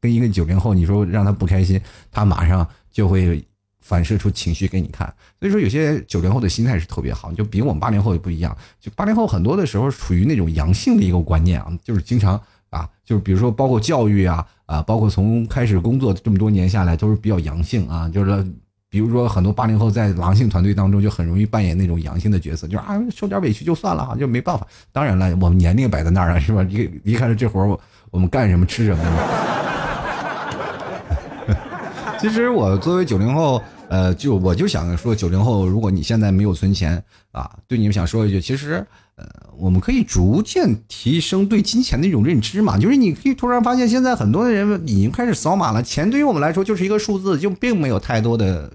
[0.00, 1.80] 跟一个九零后，你说让他不开心，
[2.12, 3.42] 他马上就会
[3.84, 5.06] 反射出情绪给你看。
[5.38, 8.56] 所以说，有些九零后的心态是特别好，就比我们八零后也不一样。
[8.80, 12.40] 就八零后很多的时候处于那种阳性的一个观念啊，就是经常。
[12.70, 18.08] 啊，就是比如说，包括教育啊，啊，包括从开始工作这么多年下来，都是比较阳性啊。
[18.08, 18.44] 就是说，
[18.90, 24.66] 比如说很多八零后在狼性团队当中，就很容易扮演那种阳性的角色，就是啊，受点委屈就算了啊，就没办法。
[24.90, 26.62] 当然了，我们年龄摆在那儿了，是吧？
[26.62, 29.04] 离离开了这活儿，我我们干什么吃什么？
[32.18, 33.62] 其实我作为九零后，
[33.94, 38.84] 呃，就我就想说，九零后，如果你现在没有存钱啊，对你们想说一句，其实。
[39.16, 39.24] 呃，
[39.56, 48.68] 我们可以逐渐提升对金钱的一种认知嘛，就是你可以突然发现，现在很多的人已经开始扫码了，钱对于我们来说就是一个数字，就并没有太多的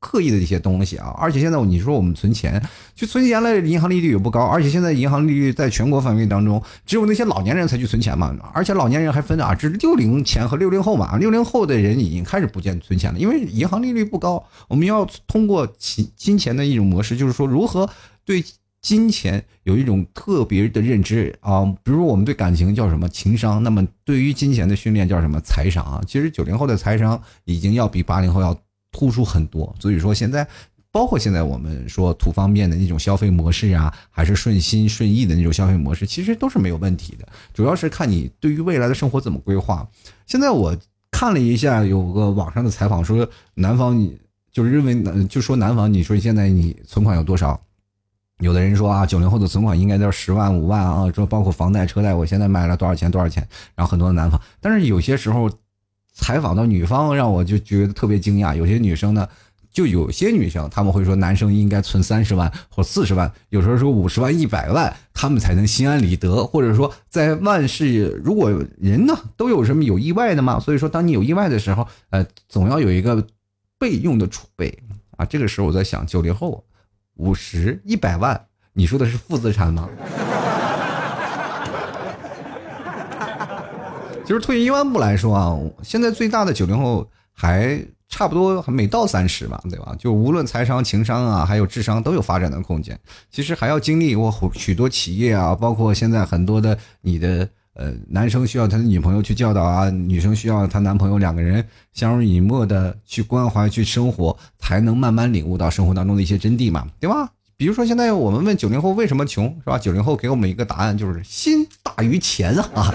[0.00, 1.14] 刻意的一些东西啊。
[1.18, 2.60] 而且现在你说我们存钱，
[2.94, 8.36] 去存钱了，银行利率也不高，而且现在银行利率在全国范围当中，只有那些老年人才去存钱嘛。
[8.52, 14.44] 而且老年人还分啊，只是六零前和六零后嘛，六零后的人已经开始不见存钱了，因为银行利率不高。
[14.68, 17.88] 我们要通过金金钱的一种模式，就是说如何
[18.24, 18.44] 对。
[18.82, 26.00] 金钱有一种特别的认知啊，比如我们对感情叫什么情商，那么对于金钱的训练叫什么财商啊？
[26.06, 28.58] 其实九零后的财商已经要比八零后要
[28.92, 29.74] 突出很多。
[29.78, 30.46] 所以说现在，
[30.92, 37.28] 包括现在我们说图方便的那种消费模式啊，还是顺心顺意的那种消费模式，其实都是没有问题的。
[37.54, 39.88] 主要是看你对于未来的生活怎么规划。
[40.26, 40.76] 现在我
[41.10, 44.18] 看了一下，有个网上的采访说，男方你
[44.52, 47.60] 就是认为，就说男方，你说现在你存款有多少？
[48.38, 53.46] 有的人说啊，九零后的存款应该在十万五万啊，说包括房贷车贷，我现在买了多少钱多少钱。
[53.74, 55.50] 然后很多的男方，但是有些时候
[56.12, 58.54] 采访到女方，让我就觉得特别惊讶。
[58.56, 59.28] 有些女生呢，
[59.72, 66.44] 就有些女生他们会说，男生应该存三十万或四十万，有时候说五十万一百万，他们才能心安理得。
[66.44, 73.26] 或者说在万事，如果人呢都有什么有意外的嘛，所以说当你有意外的时候，呃，总要有一个
[73.78, 74.78] 备用的储备
[75.16, 75.24] 啊。
[75.24, 76.64] 这个时候我在想，九零后。
[77.16, 79.86] 五十一百万，你说的是负资产吗？
[84.30, 89.92] 就是退一万步来说啊，现在最大的九零后还差不多还没到三十吧，对吧？
[89.98, 92.96] 就无论财商、情商啊，还有智商都有发展的空间。
[93.28, 97.48] 其实还要经历过许多企业啊，包括现在很多的你的。
[97.74, 107.30] 呃，男生需要他的女朋友去教导啊，女生需要她男朋友，两个人相濡以沫的去关怀、去生活，才能慢慢领悟到生活当中的一些真谛嘛，对吧？
[107.56, 109.78] 比如说现在我们问九零后为什么穷，是吧？
[109.78, 112.92] 九零后给我们一个答案，就是心大于钱啊。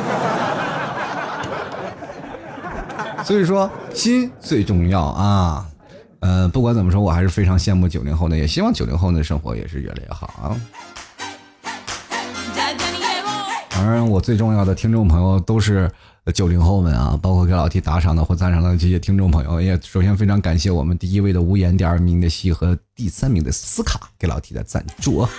[3.26, 5.66] 所以说心最重要啊。
[6.20, 10.56] 呃，不管怎么说，我还是非常羡慕九零后的，也希望九零后的生活也是越来越好啊。
[13.70, 15.92] 当然，我最重要的听众朋友都是
[16.34, 25.30] 九零后们啊，包括给老 T 打赏的或赞赏的这些听众朋友，也首先非常感谢我们第一位的无言，第二名的西和第三名的斯卡给老 T 的赞助啊。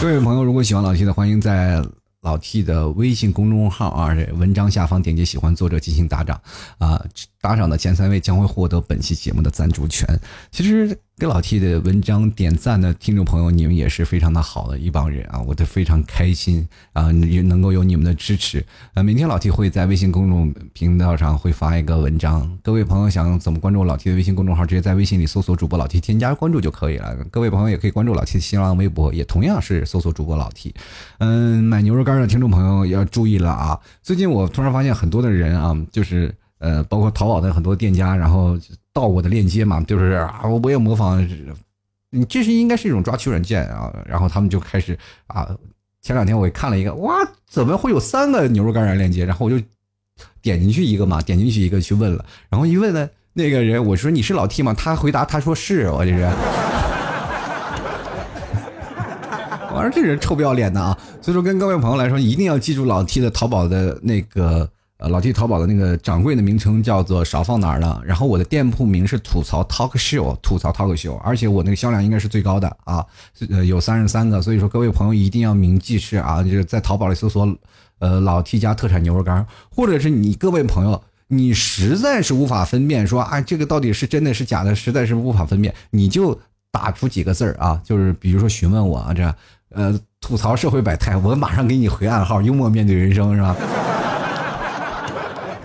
[0.00, 1.82] 各位朋友，如果喜欢老 T 的，欢迎在
[2.20, 6.40] 老 T 的微信公众号啊文章下方点击喜欢作者进行打赏
[6.78, 7.04] 啊。
[7.40, 10.04] 打赏的前三位将会获得本期节目的赞助权。
[10.50, 18.64] 其实给老 T 的文章点赞的听众朋友，你们也是非常的好的一帮人啊，我都非常开心啊，也能够有你们的支持。
[18.94, 27.16] 啊，明天老 T 会在微信公众频道上会发一个文章，各位朋友想怎么关注老 T 的微信公众号，直接在微信里搜索主播老 T 添加关注就可以了。
[27.30, 30.74] 各位朋友也可以关注老 T 的新浪微博，也同样是搜索主播老 T。
[31.18, 38.58] 嗯，买牛肉干的听众朋友要注意了啊，最近我突然发现很多的人啊，就是呃，包括淘宝的很多店家，然后。
[38.90, 41.24] 到我的链接嘛，就是啊，我也模仿，
[42.10, 45.48] 你这是应该是一种抓取软件啊，然后他们就开始啊，
[46.02, 47.14] 前两天我看了一个，哇，
[47.48, 49.24] 怎么会有三个牛肉干链接？
[49.24, 49.64] 然后我就
[50.42, 54.74] 点进去一个嘛，点进去一个去问了，然后一问呢，那个人我说你是老 T 吗？
[54.74, 56.24] 他回答他说是我这是，
[59.72, 60.98] 我说这人臭不要脸的啊！
[61.22, 64.68] 所以说跟各位朋友来说，一定要记住老 T 的淘宝的那个。
[64.98, 73.06] 呃，老 T 淘宝的那个掌柜的名称叫做少放哪儿了，然后我的店铺名是吐槽 Talk Show，吐槽 Talk Show，而且我那个销量应该是最高的啊，
[73.48, 77.48] 呃，有三十三个，所以说各位朋友一定要铭记是啊，就是在淘宝里搜索，
[78.00, 86.36] 呃，老 T 家特产牛肉干，或者是你各位朋友，你实在是无法分辨说啊，这个到底是真的是假的，实在是无法分辨，你就
[86.72, 89.32] 打出几个字儿啊，就是比如说询问我啊，这
[89.70, 93.54] 呃，吐槽社会百态，我马上给你回暗号，幽默面对人生，是吧？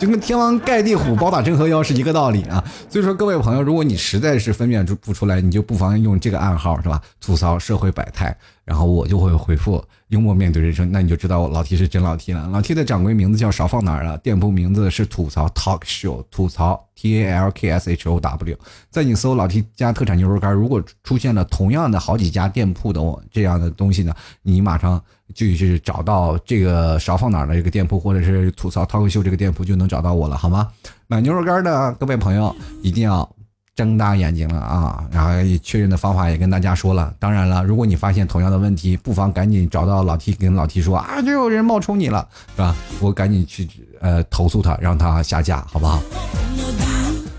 [0.04, 2.62] 就跟天王盖地虎、包打真河妖是一个道理啊！
[2.90, 7.02] 所以说，各位朋友，如果你实在是分辨出不出来，你就不妨用这个暗号，是吧？
[7.22, 8.36] 吐槽社会百态，
[8.66, 9.82] 然后我就会回复。
[10.10, 12.48] 幽默面对人生，那你就知道我老 T 是真老 T 了。
[12.50, 18.58] 老 T 的掌柜名字叫少放哪儿了，店铺名字是吐槽 Talk Show，吐槽 T A L K S H O W。
[18.92, 25.02] 在你搜老 T 家特产牛肉干，如果出现了同样的好几家店铺的这样的东西呢，你马上
[25.34, 30.70] 就是找到这个少放哪儿的这个店铺，或者是吐槽涛哥秀这个店铺，就能找到我了，好吗？
[31.08, 33.30] 买牛肉干的各位朋友一定要。
[33.76, 35.04] 睁大眼睛了啊！
[35.12, 35.32] 然后
[35.64, 37.12] 确认的方法也跟大家说了。
[37.18, 42.76] 当然了，如果你发现同样的问题，不妨赶紧找到老 T，跟老 T 说啊，就有人冒充你了，是吧？
[43.00, 43.68] 我赶紧去
[44.00, 46.00] 呃投诉他，让他下架，好不好？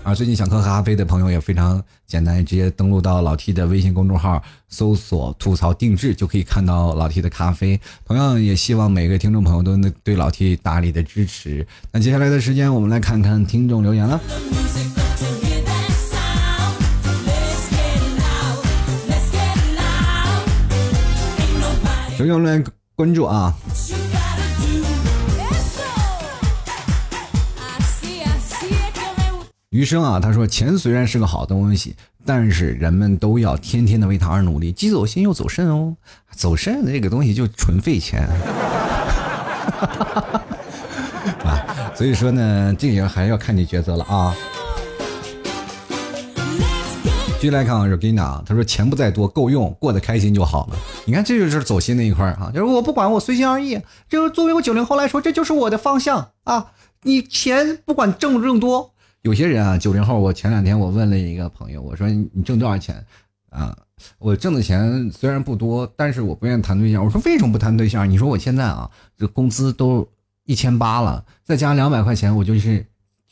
[0.05, 4.39] 啊，最近想喝咖啡的朋友也非常简单，直接登录到老 T 的微信公众号，
[4.69, 7.81] 搜索“吐槽定制”，就可以看到老 T 的咖啡。
[8.05, 11.65] 同样也希望每个听众朋友都能对老 T 大力的支持。
[11.91, 14.21] 那接下来的时间，我们来看看听众留言了。
[22.15, 22.63] 首先来
[22.93, 23.51] 关注啊，
[29.75, 31.93] 余生啊，他说钱虽然是个好东西，
[32.25, 35.93] 但是人们都要天天的为它而努力，既走心又走肾哦。
[36.31, 38.21] 走肾这个东西就纯费钱，
[41.43, 44.33] 啊，所以说呢，这个还要看你抉择了啊。
[47.37, 50.77] 继续来看啊，Regina，他说钱不在多，够用，过得开心就好了。
[51.03, 53.77] 你看，这就是走心那一块儿哈，就是我不管，我随心而意。
[54.07, 56.67] 就是作为我九零后来说，这就是我的方向啊。
[57.03, 58.94] 你钱不管挣不挣多，
[59.25, 63.03] 有些人啊，九零后，我前两天我问了一个朋友，我说你挣多少钱
[63.49, 63.75] 啊？
[64.19, 67.03] 我挣的钱虽然不多，但是我不愿意谈对象。
[67.03, 68.07] 我说为什么不谈对象？
[68.07, 70.07] 你说我现在啊，这工资都
[70.43, 72.85] 一千八了，再加两百块钱，我就是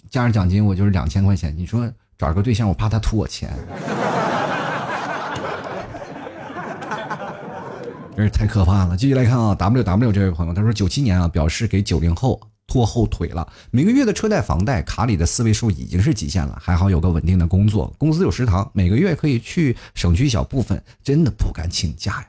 [0.10, 1.56] 加上奖金，我就是两千块钱。
[1.56, 1.88] 你说？
[2.18, 3.52] 找个对象，我怕他图我钱，
[8.18, 8.98] 真是太可怕了。
[8.98, 13.48] 继续来看啊，W W 这位朋友，他说九七年啊，表示给九零后拖后腿了。
[13.72, 22.28] 每个月的车贷、房贷、卡里的四位数已经是极限了，还好有个稳定的工作，公司有食堂，每个月可以去省去一小部分，真的不敢请假呀。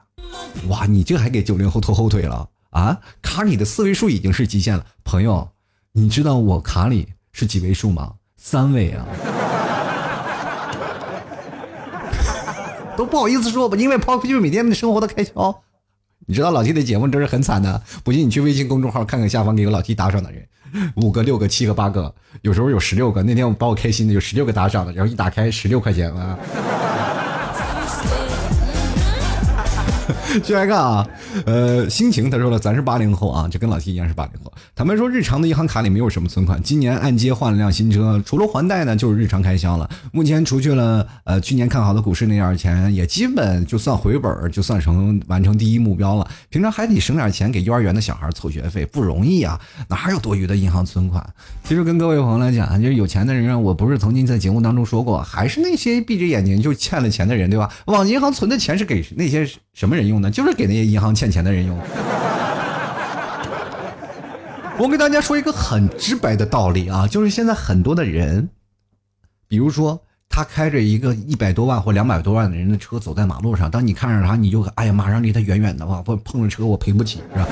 [0.69, 3.01] 哇，你这还给九零后拖后腿了啊？
[3.23, 5.49] 卡里的四位数已经是极限了，朋友，
[5.93, 8.15] 你知道我卡里是几位数吗？
[8.37, 9.07] 三位啊。
[12.97, 15.63] 都不好意思说吧，因为抛去每天的生活的开销，
[16.27, 17.83] 你知道老 T 的节目真是很惨的。
[18.03, 20.43] 不信你去微信公众号看看下方给个老 T 打赏的人，
[20.97, 23.23] 五个、六个、七个、八个，有时候有十六个。
[23.23, 26.39] 那天我把我开心的有十六个打赏的，然后一打开十六块钱啊。
[30.41, 31.07] 继续来看啊，
[31.47, 34.53] 呃，心情他说了，咱是八零后啊，就跟老 T 一样是八零后。
[34.75, 39.89] 坦白说，日常的银行卡里没有什么存款，今年按揭换了辆新车，除了还贷呢，就是日常开销了。
[40.13, 46.29] 目前除去了呃去年看好的股市那点钱，也基本就算回本，就算成完成第一目标了。
[46.49, 51.25] 平常还得省点钱给幼儿园的小孩凑学费，不容易啊，哪有多余的银行存款？
[51.63, 57.71] 其实跟各位朋友来讲，就是有钱的人，我不是曾经在节目当中说过，还是那些闭着眼睛就欠了钱的人，对吧？
[57.87, 60.24] 往银行存的钱是给那些什么人用的？
[60.31, 61.79] 就是给那些银行欠钱的人用。
[64.77, 68.49] 我给大家说一个很直白的道理啊，就是现在很多的人
[69.47, 77.47] 比如说他开着一个一百多万或两百多万的人的车走在马路上，当你看着他，你就哎呀，马上离他远远的吧，不碰着车我赔不起，是吧？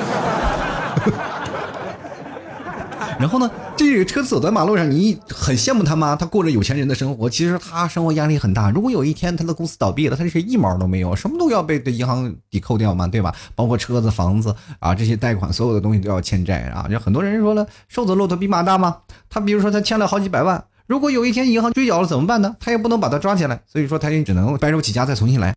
[3.22, 6.16] 然后呢，这个车子走在马路上，你很羡慕他吗？
[6.16, 8.68] 他过着有钱人的生活，其实他生活压力很大。
[8.68, 13.32] 如果有一天他的公司倒闭了，他是一毛都没有，什么都要被银行抵扣掉嘛，对吧？
[13.54, 16.88] 包括车子、房子啊，这些贷款，所有的东西都要欠债啊。
[16.90, 18.96] 就很多人说了，瘦子骆驼比马大吗。
[19.30, 22.56] 他比如说他欠了好几百万，如果有一天银行追缴了怎么办呢？
[22.58, 25.54] 他也不能把他抓起来，所以说他也只能白手起家再重新来。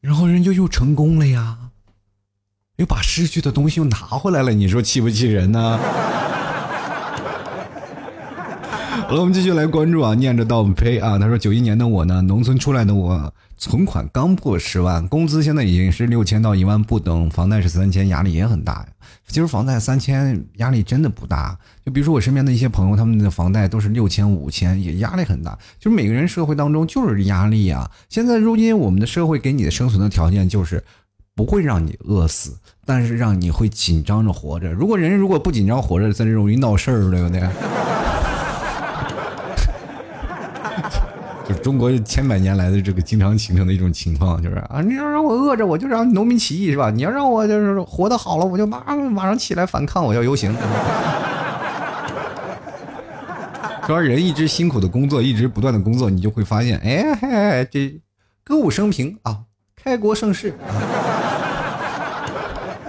[0.00, 1.58] 然后人就又成功了呀，
[2.74, 5.78] 又把失去的东西又拿回来了，你说气不气人呢？
[9.08, 11.18] 好了，我们继续来关注啊，念着倒呸啊！
[11.18, 18.88] 他说九一年的我呢，农村出来的我，存款刚破十万，工资现在已经是六千到一万不等，房贷是三千，压力也很大呀。
[19.26, 25.58] 其实房贷三千压力真的不大，就比如说我身边的一些朋友，他们的房贷都是六千、五千，也压力很大。
[25.80, 27.90] 就是每个人社会当中就是压力啊。
[28.10, 30.84] 现在如今我们的社会给你的生存的条件就是
[31.34, 34.70] 不会让你饿死，但是让你会紧张着活着。
[34.70, 37.40] 如果人如果不紧张活着，真容易闹事儿，对不对？
[41.52, 46.90] 就中国千百年来的这个经常形成的一种情况，就是啊，你要让我饿着，我就让农民起义是吧？
[46.90, 50.54] 你要让我就是活得好了，我就马上马上起来反抗，我要游行。
[53.86, 58.00] 主要人一直辛苦的工作，一直不断的工作，你就会发现，哎，这
[58.44, 59.40] 歌舞升平啊，
[59.76, 60.54] 开国盛世。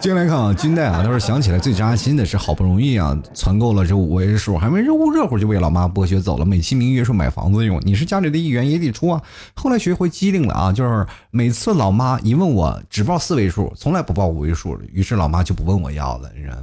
[0.04, 9.22] 接下来看啊，金代啊，他说想起来最扎心的是，好不容易啊攒够了这五位数，还没热乎热乎就被老妈剥削走了，美其名曰说买房子用，你是家里的一员也得出啊。
[9.56, 16.30] 后来学会机灵了啊，就是每次老妈一问我只报四位数，从来不报五位数，于是老妈就不问我要了。
[16.36, 16.54] 你说，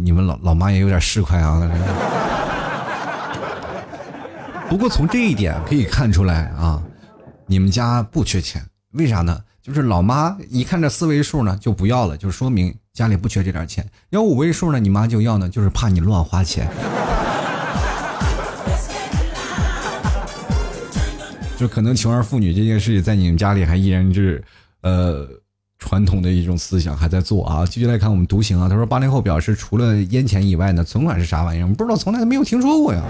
[0.00, 1.68] 你们老老妈也有点市侩啊。
[4.68, 6.80] 不过从这一点可以看出来啊，
[7.48, 9.40] 你们家不缺钱，为啥呢？
[9.62, 13.86] 就是老妈一看这四位数呢，就不要了，就说明家里不缺这点钱。
[14.08, 16.66] 要五位数呢，你妈就要呢，就是怕你乱花钱。
[21.58, 24.42] 就可能穷儿富女这件事情，在你们家里还依然是，
[24.80, 25.28] 呃，
[25.78, 27.66] 传统的一种思想还在做啊。
[27.66, 31.66] 继续来看我们独行啊，他说八零后表示，除了烟钱以外呢，存款是啥玩意儿？
[31.74, 33.02] 不知道，从来都没有听说过呀。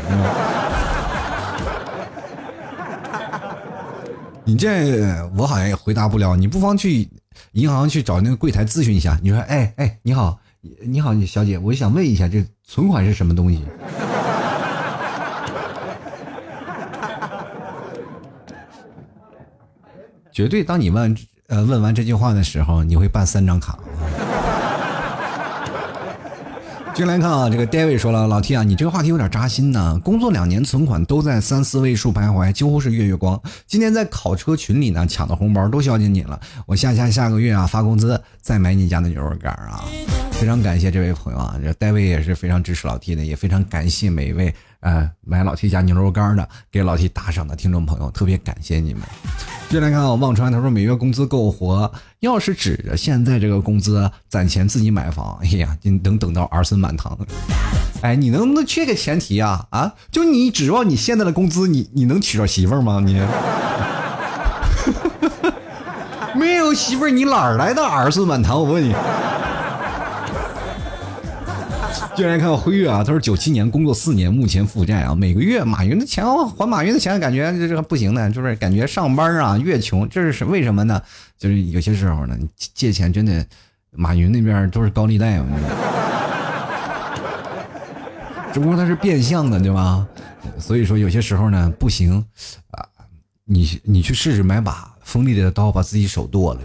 [4.44, 7.08] 你这我好像也回答不了，你不妨去
[7.52, 9.18] 银行去找那个柜台咨询一下。
[9.22, 10.38] 你说，哎哎，你好，
[10.82, 13.64] 你好，小姐，我想问一下，这存款是什么东西？
[20.32, 21.16] 绝对，当你问
[21.48, 23.78] 呃问完这句话的时候，你会办三张卡。
[26.94, 29.98] 进来看啊，这个 David 说了，老 T 啊，你这个话题有点扎心呢。
[30.04, 33.40] 工作两年，存款都在三四位数徘徊，几乎是月月光。
[33.66, 36.38] 今天在考车群里呢，抢的红包都孝敬你了。
[36.66, 39.84] 我下下下个月啊发工资再买你家的牛肉干啊！
[40.40, 44.54] 非常感谢这位朋友啊，这戴维也是非常支持老 T 的，也非常感谢每一位。
[44.80, 49.02] 呃，买老 T 家牛肉干的，给老 T 打赏的听众朋友，特别感谢你们。
[49.68, 57.18] 接下来看啊，忘川他说每月工资够活，要是指着现在这个工资攒钱自己买房，哎呀，你能等到儿孙满堂。
[58.00, 59.66] 哎，你能不能缺个前提啊？
[59.68, 63.02] 啊，就你指望你现在的工资，你你能娶着媳妇吗？
[63.04, 63.20] 你
[66.34, 68.56] 没有媳妇，你哪来的儿孙满堂？
[68.58, 68.94] 我问你。
[72.20, 81.00] 接来看辉月啊，他说九七年工作四年，目前负债啊，每个月马云的钱还马云的钱，感觉这这不行的，就是感觉上班啊越穷，这是为什么呢？
[81.38, 82.36] 就是有些时候呢，
[82.74, 83.42] 借钱真的，
[83.92, 85.46] 马云那边都是高利贷嘛，
[88.52, 90.06] 只不过他是变相的，对吧？
[90.58, 92.22] 所以说有些时候呢不行
[92.72, 92.84] 啊，
[93.46, 96.60] 你你去试试买把锋利的刀，把自己手剁了。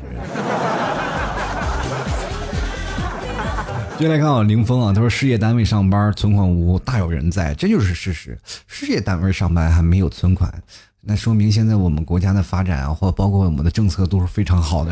[3.97, 8.37] 接下来看啊，林峰啊，他说事业单位上班存款无，大有人在，这就是事实。
[8.67, 10.53] 事业单位上班还没有存款，
[10.99, 14.91] 那说明现在我们国家的发展啊，或包括我们的政策都是非常好的。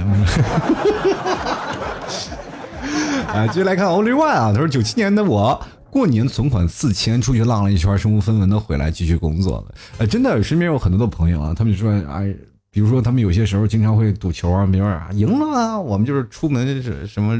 [3.28, 9.76] 啊，接下来看 Only One 啊，他说九七年的我过年存款四千，出去浪了一圈，身无分文的回来继续工作了。
[9.97, 12.34] 呃，真的，身边有很多的朋友啊，他们说哎，
[12.72, 17.38] 比如说他们有些时候经常会赌球啊，比如说赢了啊，我们就是出门是什么。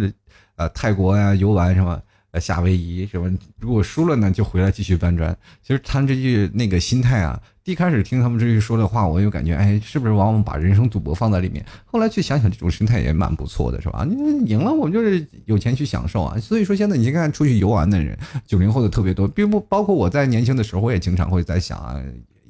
[0.56, 2.02] 呃，泰国呀，游玩什么，
[2.32, 5.36] 呃，夏威夷什么，如果输了呢，就回来继续搬砖。
[5.62, 11.66] 其实他们这句那个心态啊，一开始听他们这句说的话，我就感觉，哎，是不是往往把人生赌博放在里面？
[11.86, 14.06] 后来去想想，这种心态也蛮不错的，是吧？
[14.08, 16.38] 你赢了，我们就是有钱去享受啊。
[16.40, 22.02] 所以说，现在你看出去游玩的人，九零后的特别多，并不包括我在年轻的时候，我也经常会在想啊。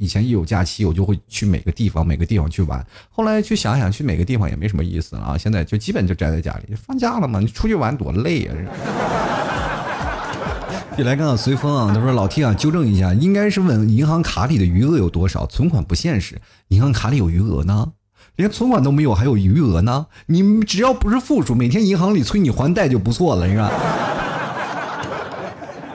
[0.03, 2.85] 以前一有假期，我就会去每个地方每个地方去玩。
[3.09, 5.37] 后来去想想，去每个地方也没什么意思了啊。
[5.37, 8.51] 现在就基本就宅在家里，放假了嘛，你出去玩多累啊！
[10.97, 17.93] 就来看看随风啊，他说老 T 啊，纠正一下，应该是问银行卡里的余额有多少，存款不现实，银行卡里有余额呢？
[18.35, 20.07] 连存款都没有，还有余额呢？
[20.25, 23.71] 你只要不是负数，每天银行里催你还贷就不错了，是吧？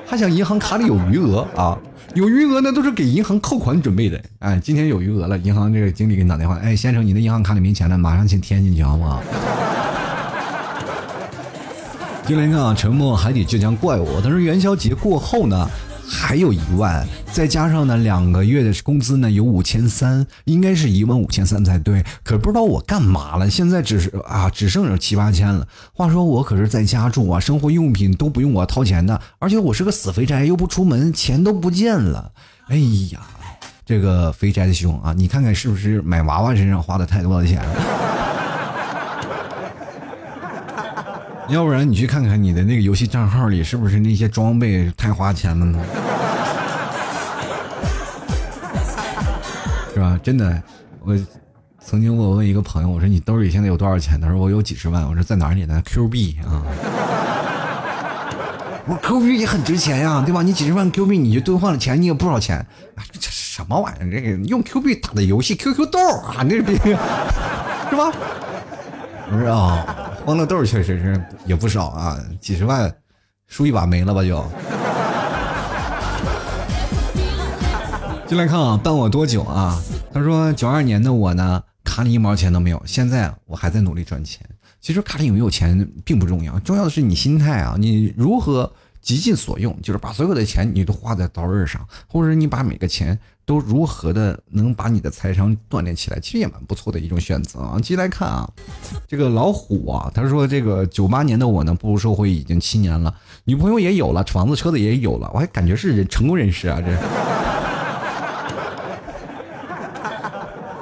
[0.09, 1.79] 还想银行卡里有余额啊？
[2.15, 4.21] 有余额那都是给银行扣款准备的。
[4.39, 9.23] 哎，今天有余额了，银行这个经理给你打电话，哎，先生，你的银行卡里没钱了，马上先填进去好不好？
[12.27, 14.21] 就来 看啊，沉默海底就将怪我。
[14.23, 15.69] 他说元宵节过后呢，
[16.11, 22.03] 还有一万，再加上呢两个月的工资呢有五千三，应该是一万五千三才对。
[22.25, 25.67] 可不知道我干嘛了，现在只是啊只剩下七八千了。
[25.93, 32.33] 话说我可是在家住啊，生活用品都不用我掏钱的，而且我是个死肥宅，又不出门，钱都不见了。
[32.69, 32.77] 哎
[33.13, 33.21] 呀，
[33.85, 37.63] 这个肥宅的兄啊，你看看是不是买娃娃身上花的太多的钱？
[41.49, 45.79] 要不然你去看看你的那个游戏账号里是不是那些装备太花钱了呢？
[49.95, 50.19] 是吧？
[50.23, 50.63] 真的，
[51.01, 51.17] 我
[51.81, 54.21] 曾经我问一个朋友，我说你兜里现在有多少钱？
[54.21, 55.09] 他说我有几十万。
[55.09, 56.63] 我说在哪里呢？Q 币啊！
[58.87, 60.43] 我说 Q 币也很值钱呀，对吧？
[60.43, 62.65] 你几十万 Q 币，你就兑换了钱，你有不少钱。
[63.13, 64.11] 这什么玩意儿？
[64.11, 66.63] 这个用 Q 币打的游戏 QQ 豆啊，那是
[67.89, 68.13] 是吧？
[69.31, 69.87] 不是啊。
[69.87, 72.95] 欢欢乐豆确实是也不少啊，几十万
[73.47, 74.45] 输一把没了吧就。
[78.27, 79.83] 进来看啊，伴我多久啊？
[80.13, 84.47] 他说九二年的我呢，卡里一毛钱都没有，现在我还在努力赚钱。
[84.83, 88.71] 其实卡里有没有钱并不重要，重要的是你心态啊，你如何
[89.01, 93.19] 极尽所用，就是把所有的钱你都花在刀刃上，或者你把每个钱。
[93.49, 96.21] 都如何的能把你的财商锻炼起来？
[96.21, 97.79] 其实也蛮不错的一种选择啊。
[97.81, 98.47] 继续来看啊，
[99.07, 106.95] 这个老虎啊，他说这个九八年的我呢，步入社会已经七年了，女朋友也有了，房子车子也有了，我还感觉是人成功人士啊，这。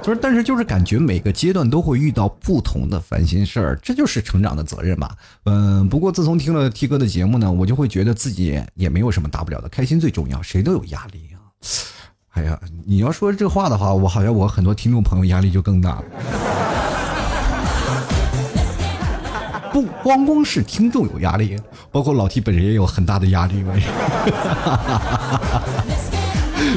[0.03, 5.17] 就是，但是就是感觉每个阶段都会遇到不同的烦心事儿，这就是成长的责任吧。
[5.45, 11.39] 嗯，不过自从听了 T 哥的节目呢，我就会觉得自己也没有什么大不了的，开心最重要，谁都有压力啊。
[12.37, 16.05] 哎呀，你要说这话的话，我好像我很多听众朋友压力就更大了。
[19.73, 21.59] 不光光是听众有压力，
[21.91, 23.65] 包括老 T 本人也有很大的压力。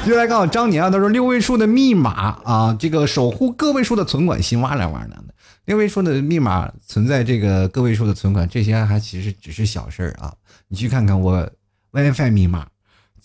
[0.05, 5.33] 就来看张年啊，他说六位数的密码啊，这个守护个位数的存款，心哇凉哇凉的。
[5.65, 10.33] 六位数的密码存在这个个位数的存款，这些还其实只是小事儿啊。
[10.69, 11.49] 你去看看我
[11.91, 12.65] WiFi 密码。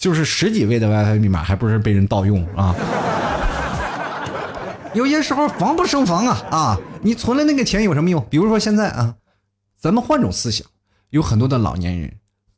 [0.05, 2.76] 就是十几位的 WiFi 密码，还不是被人盗用啊？
[4.92, 6.78] 有些时候防不胜防啊啊！
[7.00, 8.22] 你存了那个钱有什么用？
[8.28, 9.14] 比如说现在啊，
[9.80, 10.66] 咱们换种思想，
[11.09, 12.12] 有很多的老年人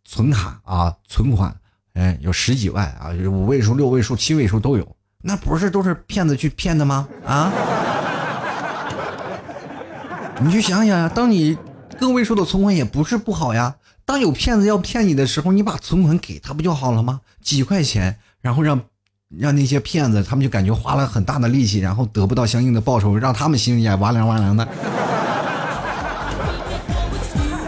[0.04, 1.54] 存卡啊，存款，
[1.94, 7.06] 哎，有十几万啊，五位数、六位数、七位数都有，那不是都是骗子去骗的吗？
[7.24, 7.52] 啊？
[10.42, 11.56] 你去想想呀，当你
[12.00, 13.76] 个位数的存款也不是不好呀。
[14.06, 17.20] 当有骗子要骗你的时候，你把存款给他不就好了吗？
[17.42, 18.80] 几块钱，然后让
[19.36, 24.66] 让那些骗子，他们就感觉花了很大的力气，然后得不到相应的报酬，让他们心里也哇凉哇凉的。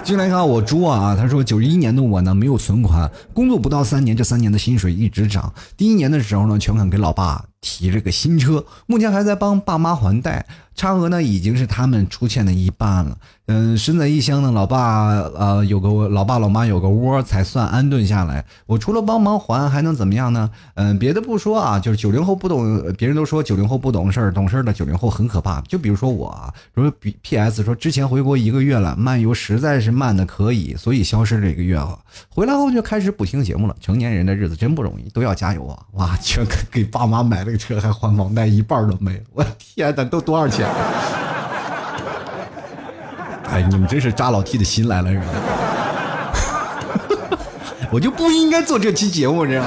[0.05, 5.53] 进来看我猪啊，他说九一年的我呢没有存款，工作不到三年，这三年的薪水一直涨。
[5.77, 10.47] 第一年的时候呢，全款给老爸提了个新车，目前还在帮爸妈还贷。
[10.75, 13.19] 差额呢已经是他们出欠的一半了。
[13.47, 18.45] 嗯，身在异乡呢，老爸呃有个老爸老妈有个窝才算安顿下来。
[18.67, 20.49] 我除了帮忙还，还能怎么样呢？
[20.75, 25.61] 嗯，别的不说啊，就是九零后不懂，别人都说九零后不懂事儿，懂事儿的九零后很可怕。
[25.63, 26.89] 就比如说我啊，说
[27.23, 31.99] P S 说之前回国一个月了，漫游实在是慢的可以，所以消失了一个月啊。
[32.29, 33.75] 回来后就开始补听节目了。
[33.81, 35.83] 成年人的日子真不容易，都要加油啊！
[35.95, 39.21] 哇，全给爸妈买了了个车，还还房贷，一半都没了。
[39.33, 40.69] 我天哪，都多少钱？
[43.51, 45.25] 哎，你们真是扎老 T 的心来了，是吧？
[47.91, 49.65] 我就不应该做这期节目，这样。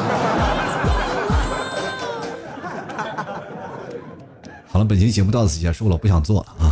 [4.71, 6.71] 好了，本期节目到此结束了，不想做了啊。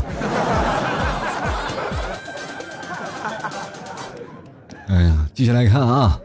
[4.88, 6.20] 哎呀，继续来看啊，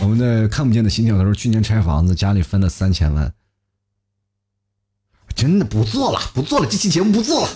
[0.00, 3.32] 我们的看不见的心跳，他说去年拆房子，家里分了三千万。
[5.40, 7.48] 真的不做了，不做了，这期节目不做了。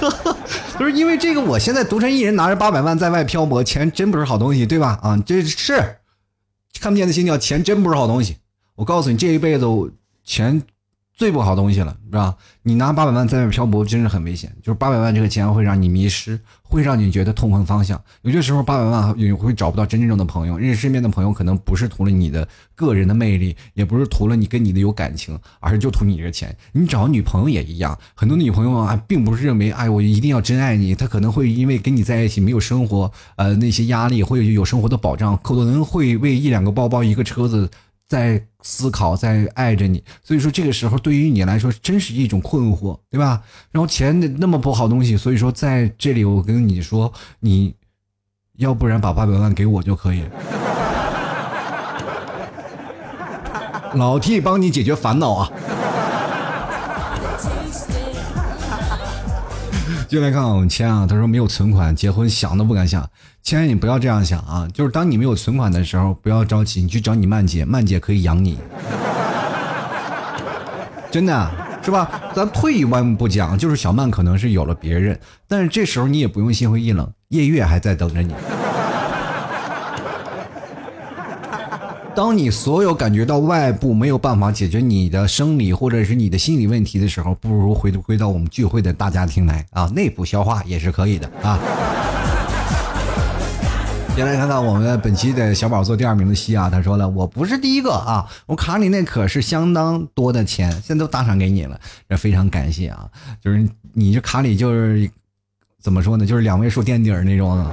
[0.76, 4.98] 不是因为这个，我现在独身一人拿着八百万在外漂泊，钱真不是好东西，对吧？
[5.00, 5.98] 啊，这是
[6.80, 8.38] 看不见的心跳，钱真不是好东西。
[8.74, 9.88] 我告诉你，这一辈子我
[10.24, 10.60] 钱。
[11.20, 12.34] 最不好东西了，是吧？
[12.62, 14.50] 你拿八百万在外漂泊，真是很危险。
[14.62, 18.02] 就是八百万这个钱会让你迷失，会让你觉得痛恨方向。
[18.22, 20.56] 有些时候，八百万你会找不到真正的朋友。
[20.56, 26.56] 认识身边的朋友，可能不是图了你的个人的魅力，也不是图了你跟你的有感情，而是就图你这个钱。
[26.72, 30.94] 你找女朋友也一样，很多女朋友啊，并不是认为，哎，我一定要真爱你。
[30.94, 37.68] 她可能会因为跟你在一起没有生活，呃，那些压力，会有生活的保障，可能会为一两个包包、一个车子。
[38.10, 43.40] 在思考，在爱着你，所以说这个时候对于你来说真是一种困惑，对吧？
[43.70, 47.76] 然后钱那么不好东西，所以说在这里我跟你说，你
[48.56, 50.24] 要不然把八百万给我就可以，
[53.94, 55.50] 老替帮你解决烦恼啊。
[60.10, 63.08] 进来看我们谦啊，他说没有存款结婚想都不敢想。
[63.42, 68.58] 亲爱的，你不要这样想啊，就是当你没有存款的时候，不要着急，你去找你曼姐，曼姐可以养你，
[71.10, 71.50] 真的
[71.82, 72.08] 是吧？
[72.34, 75.18] 咱退一万步讲，就是小曼可能是有了别人，
[75.48, 78.32] 但是这时候你也不用心灰意冷，夜月还在等着你。
[82.14, 91.58] 当你所有感觉到外部没有办法解决你的生理或者是你的心理问题的时候，不如回归到我们聚会的大家庭来啊，内部消化也是可以的啊。
[94.16, 103.08] 先来看看我们本期的小宝做第二名的西啊，他说了，我不是第一个啊，我卡里那可是相当多的钱，现在都打赏给你了，这非常感谢啊，
[103.42, 105.10] 就是你这卡里就是
[105.80, 107.72] 怎么说呢，就是两位数垫底儿那种啊。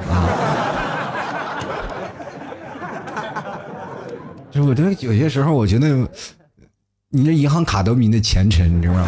[4.49, 6.07] 就我觉得有些时候，我觉得
[7.09, 9.05] 你这银行卡都比你的钱沉，你知道吗？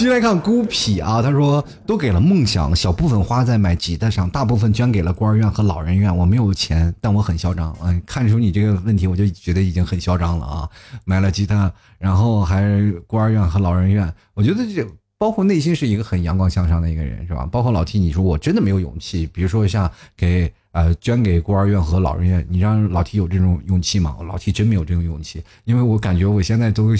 [0.00, 6.16] 继续来看孤僻啊，他说都给了梦想，小部分花在买吉他上，大部分捐给了孤儿院和老人院。
[6.16, 7.76] 我没有钱，但我很嚣张。
[7.82, 10.66] 嗯，看出你这个问题，我就觉得已经很嚣张了啊！
[11.04, 12.64] 买了吉他，然后还
[13.06, 14.10] 孤儿院和老人院。
[14.32, 14.82] 我觉得这
[15.18, 17.44] 包括内心是一个很阳光向上的一个人，是吧？
[17.44, 20.50] 包括老 T，你说我真的没有勇气，比如说像给。
[20.72, 24.16] 呃，捐给孤儿院和老人院，你让老 T 有这种勇气吗？
[24.26, 26.94] 老 T 真没有这种勇气，因为我感觉我现在都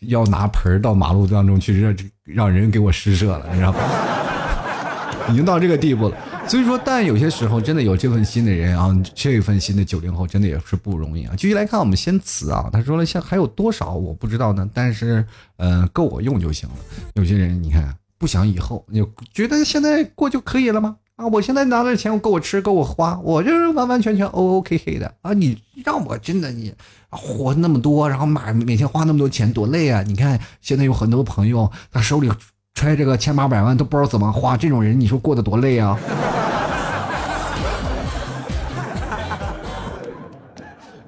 [0.00, 3.78] 要拿盆到马路当中去让让人给我施舍了， 你知道吗？
[5.30, 6.16] 已经到这个地步了。
[6.46, 11.32] 所以说，但有些时候真的有这份心的人啊，这份心的九零后真的也是不容易啊。
[11.36, 15.24] 继续来看我们先词啊，他说了，像还有多少我不知道呢，但是
[15.56, 16.74] 呃，够我用就行了。
[17.14, 19.02] 有些人你看不想以后，你
[19.32, 20.96] 觉得现在过就可以了吗？
[21.16, 21.26] 啊！
[21.28, 25.32] 我现在拿的钱够我吃，够我花，我就是完完全全 O O K K 的啊！
[25.32, 26.74] 你让我真的你
[27.08, 30.02] 活那么多，然后买每天花那么多钱，多累啊！
[30.02, 32.28] 你看现在有很多朋友，他手里
[32.74, 35.96] 揣这个千八百万都不知道怎么花，这种人你说过得多累啊！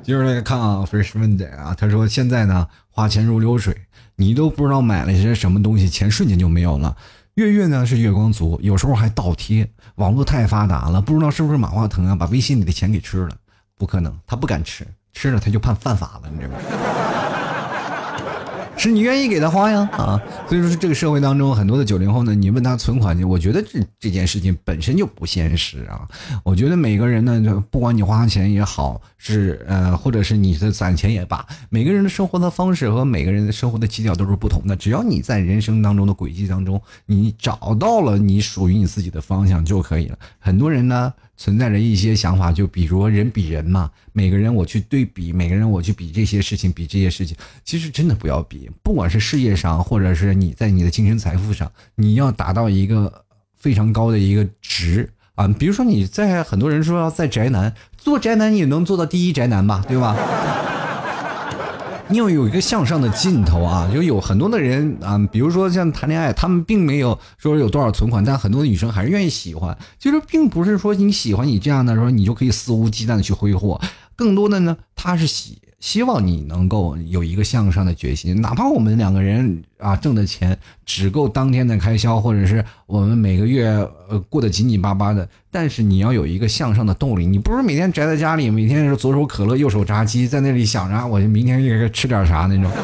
[0.05, 3.77] 接着来看啊，Fresh Monday 啊，他说现在呢花钱如流水，
[4.15, 6.97] 你都不知道买了些什么东西，钱瞬间就没有了。
[7.37, 9.69] 月月呢是月光族，有时候还倒贴。
[9.97, 13.37] 网络太发达了，不知道是不是马化腾啊把微信里的钱给吃了？
[13.77, 17.36] 不可能，他不敢吃，吃了他就判犯法了，你知道吗？
[18.77, 20.23] 是你愿意给他花呀啊！
[20.49, 26.07] 所以说这个社会当中很多的九零后呢，你问他存款，我觉得这这件事情本身就不现实啊。
[26.45, 34.77] 我觉得每个人呢，就不管你花钱也好，是呃，或者是你的攒钱也罢，每个人的生活的方式和每个人的生活的基调都是不同的。
[34.77, 40.19] 只要你在人生当中的轨迹当中，你找到了你属于你自己的方向就可以了。
[40.39, 41.13] 很多人呢。
[41.37, 53.25] 存在着一些想法，就比如人比人嘛，每个人我去对比，每个人我去比这些事情，比这些事情，其实真的不要比，不管是事业上，或者是你在你的精神财富上，你要达到一个
[53.55, 55.47] 非常高的一个值啊。
[55.49, 60.17] 比如说你在很多人说要在宅男做宅男，也能做到第一宅男吧，对吧？
[62.09, 63.91] 你要有一个向上的劲头啊！
[63.93, 69.77] 就有很多的人啊，比如说像谈恋爱，他们并没有说有多少存款，但很多女生还是愿意喜欢。
[69.99, 73.81] 其实并不是说你喜欢你这样的时候，你就可以肆无忌惮的去挥霍，
[74.15, 75.59] 更多的呢，他是喜。
[75.87, 83.69] 希望你能够有一个向上的决心，哪怕我们两个人啊挣的钱只够当天的开销，或者是我们每个月
[84.09, 87.25] 呃过得紧紧巴巴的，但是你要有一个向上的动力。
[87.25, 92.69] 你不是每天宅在家里，每天是左手可乐右手炸鸡，在那里想着我明天应该吃点啥那种，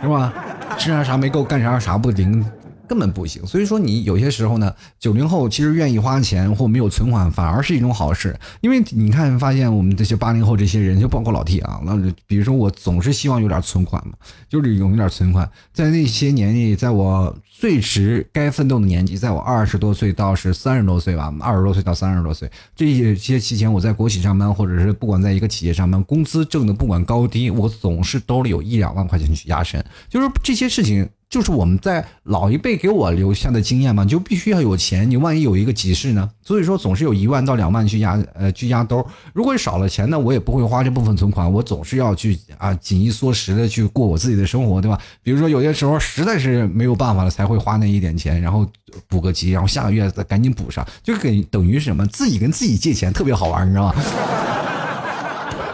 [0.00, 0.32] 是吧？
[0.78, 2.44] 吃点啥没够，干啥啥不灵，
[2.88, 3.46] 根本不行。
[3.46, 8.34] 所以说，你有些时候呢，九零后其实愿意花钱或没有存款，反而是一种好事。
[8.60, 14.14] 因为你看，发现我们这些八零后这些人，就包括老 T 啊，那比如说我总是希望有点存款嘛，
[14.48, 31.08] 就是有点存款，在那些年纪，在我最迟该奋斗的年纪，在我二十多岁到是三十多岁吧，二十多岁到三十多岁这些期间，我在国企上班，或者是不管在一个企业上班，工资挣的不管高低，我总是兜里有一两万块钱去压身，就是这些事情。
[31.30, 36.30] 就是我们在老一辈给我留下的经验嘛，就必须要有钱，你万一有一个急事呢？
[36.42, 39.06] 所以说总是有一万到两万去压，呃，去压兜。
[39.34, 44.98] 如果少了钱呢，我也不会花这部分存款，我总是要去啊，紧衣缩食的去过我自己的生活，对吧？
[45.22, 48.66] 比如说有些时候实在是没有办法了，才会花那一点钱，然后
[49.06, 52.06] 补个急，然后下个月再赶紧补上，就给等于什么？
[52.06, 53.94] 自己跟自己借钱，特别好玩，你知道吗？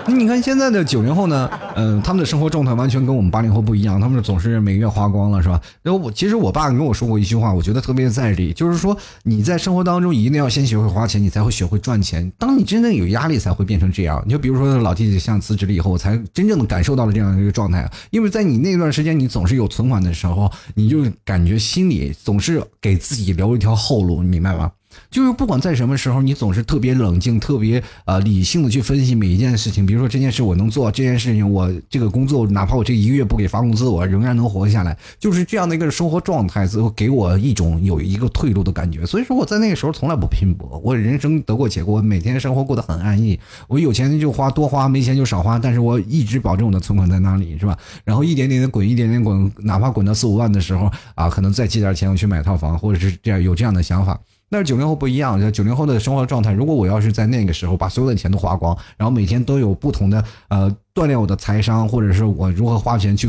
[0.07, 5.59] 那你看现在的九零后呢，嗯，他们的生活状态完全跟我们八零后不一样，他们总是每月花光了，是吧？
[5.83, 12.31] 然后我其实我爸跟我说过一句话，我觉得特别在理，就是说你在生活当中一定要先学会花钱，你才会学会赚钱。
[12.39, 14.23] 当你真正有压力，才会变成这样。
[14.27, 17.91] 你就比如说老弟像辞职了以后，我才真正的感受到了这样一个状态。
[18.11, 24.71] 因为在你那段时间你总是有存款的时候，你就感觉心里总是给自己留一条后路，你明白吗？
[25.11, 29.85] 就是不管在什么时候，你总是特别冷静、特别呃理性的去分析每一件事情。
[29.87, 34.97] 比如说这件事我能做，这件事情我这个工作哪怕我这一个月不给发工资，我仍然能活下来。
[35.19, 39.05] 就是这样的一个生活状态，最后给我一种有一个退路的感觉。
[39.07, 43.39] 所以说我在那个时候从来不拼搏，我人生得过且过，每天生活过得很安逸。
[43.69, 47.77] 我有钱就花多花，没钱就少花，但是我一直保证我的存款在那里，是吧？
[48.05, 54.19] 然后一点点的滚，一点点滚，哪怕滚到四五万的时候啊，可能再借点钱我去买套房，或者是这样有这样的想法。
[54.55, 63.29] 但是九零后不一样，九零后的生活状态，如果我要是在那个时候把所有的钱都花光，然后每天都有不同的呃锻炼我的财商，或者是我如何花钱去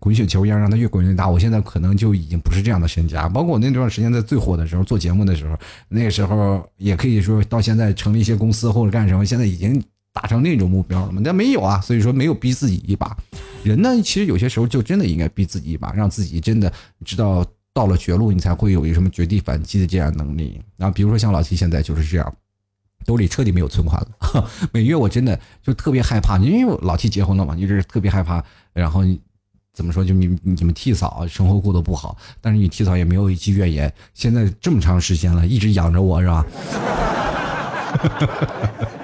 [0.00, 3.28] 滚雪球一样让它越滚越大，我现在可能就已经不是这样的身家。
[3.28, 5.56] 包括我那段时间在最火的时候做节目的时候，
[5.88, 9.80] 那个时候也可以说到现在成立一些公司或者干什么，现在已经
[10.12, 11.22] 达成那种目标了嘛？
[11.24, 13.16] 但没有啊，所以说没有逼自己一把。
[13.62, 16.72] 人呢，其实有些时候就真的应该逼自己一把，让自己真的
[17.04, 17.46] 知道。
[17.74, 20.58] 到了绝路，你才会有一什么绝地反击的这样能力。
[20.76, 22.34] 然后，比如说像老七现在就是这样，
[23.04, 24.08] 兜里彻底没有存款了。
[24.72, 28.42] 每月我真的就特别害怕，因为老七结婚了嘛，就是特别害怕。
[28.72, 29.02] 然后
[29.72, 33.92] 怎么说，就你你们替嫂生活过得不好，但是你替嫂也没有一句怨言。
[34.14, 36.46] 现在这么长时间了，一直养着我是吧？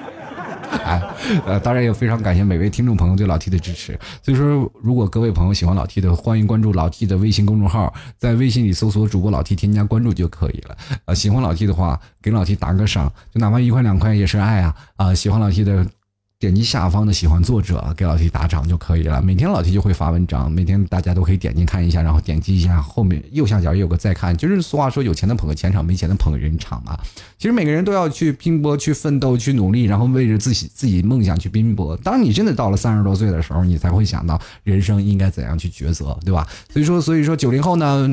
[0.83, 1.01] 哎，
[1.45, 3.97] 呃，当然也非常感谢每位听众朋友对老 T 的支持。
[4.23, 10.77] 所以说，如果各位朋友喜欢老 T 的，欢迎关注老 T 的微信公众号，在微信里搜索主播老 T，添加关注就可以了。
[11.05, 14.75] 呃，喜欢老 T 的话，给老 T 打个赏，就哪怕一块两块也是爱啊！
[14.95, 15.85] 啊，喜欢老 T 的。
[16.41, 19.21] 点击下方的喜欢作者给老 T 打赏就可以了。
[19.21, 24.35] 每天老 T 就会发文章，每天大家都可以点进看一下，然后点击一下后面右下角也有个再看。
[24.35, 26.99] 就是俗话说，有钱的捧个钱场，没钱的捧个人场嘛。
[27.37, 31.95] 其实每个人都要去拼搏、去奋斗、去努力，然后为着自己自己梦想去拼搏。
[31.97, 36.47] 当你真的到了三十多岁的时候，你才会想到人生应该怎样去抉择，对吧？
[36.73, 38.09] 所以说，所以说九零后呢，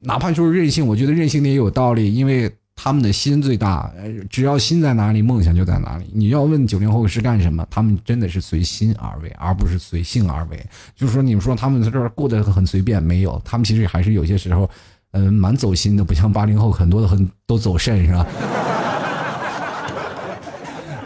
[0.00, 2.52] 哪怕就是任性，我觉得任性的也有道理，因为。
[2.82, 3.92] 他们的心最大，
[4.30, 6.06] 只要心在哪里，梦想就在哪里。
[6.14, 10.58] 你要问九零后是干什么，他们真的是随心而为，而不是随性而为。
[10.96, 14.66] 就是说，你们说他们在这儿过得很随便，没有，他们其实还是有些时候，
[15.10, 18.26] 嗯，蛮走心的，不像八零后很多的很都走肾，是吧？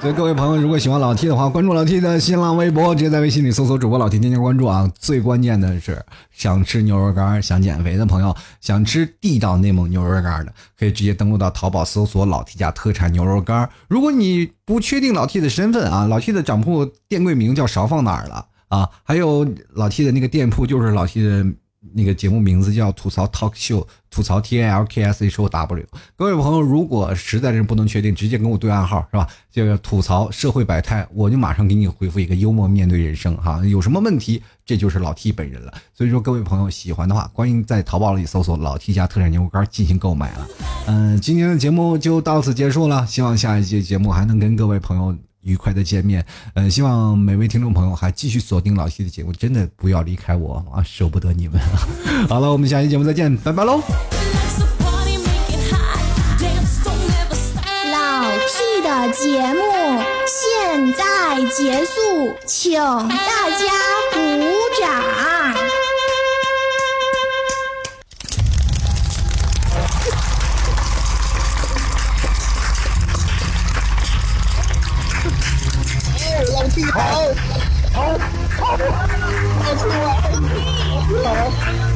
[0.05, 4.87] 所以各位朋友，如果喜欢老 T 的话，关注老 T 的新浪微博，直接在微信里搜索主播老 T，添加关注啊。
[4.99, 5.99] 最关键的是，
[6.31, 13.67] 想吃牛肉干、想减肥的朋友，想吃地道内蒙牛肉干的，可以直接登录到淘宝搜索老 T 家特产牛肉干。
[13.89, 18.87] 如果你不确定老 T 的身份啊，老 T 的掌铺店柜名叫勺放哪儿了啊？
[19.05, 21.47] 还有老 T 的那个店铺就是老 T 的。
[21.93, 25.87] 那个节目名字叫吐槽 Talk Show，吐槽 T A L K S H O W。
[26.17, 29.27] 各位朋友，如果实在是不能确定，直接跟我对暗号是吧？
[29.51, 33.61] 就吐槽社会百态，我就马上给你回复一个幽默面对人生哈。
[33.67, 35.75] 有什么问题，这就是老 T 本人了。
[35.93, 40.49] 所以说，各位朋友喜欢的话，欢迎在淘宝里搜索老 T 家特产牛肉干进行购买了。
[40.87, 45.17] 嗯，今天的节目就到此结束了，希望下一期节目还能跟各位朋友。
[45.45, 46.25] 愉快的见面，
[46.55, 51.61] 嗯，希望每位听众朋友还继续锁定老 T 的节目，真的不要离开我啊，舍不得你们。
[52.29, 53.83] 好了，我们下期节目再见，拜拜喽。
[57.93, 59.61] 老 T 的节目
[60.27, 63.67] 现在结束，请大家
[64.13, 64.19] 鼓
[64.81, 65.44] 掌。
[76.83, 77.33] 好，
[77.95, 79.89] 跑输
[81.23, 81.94] 了。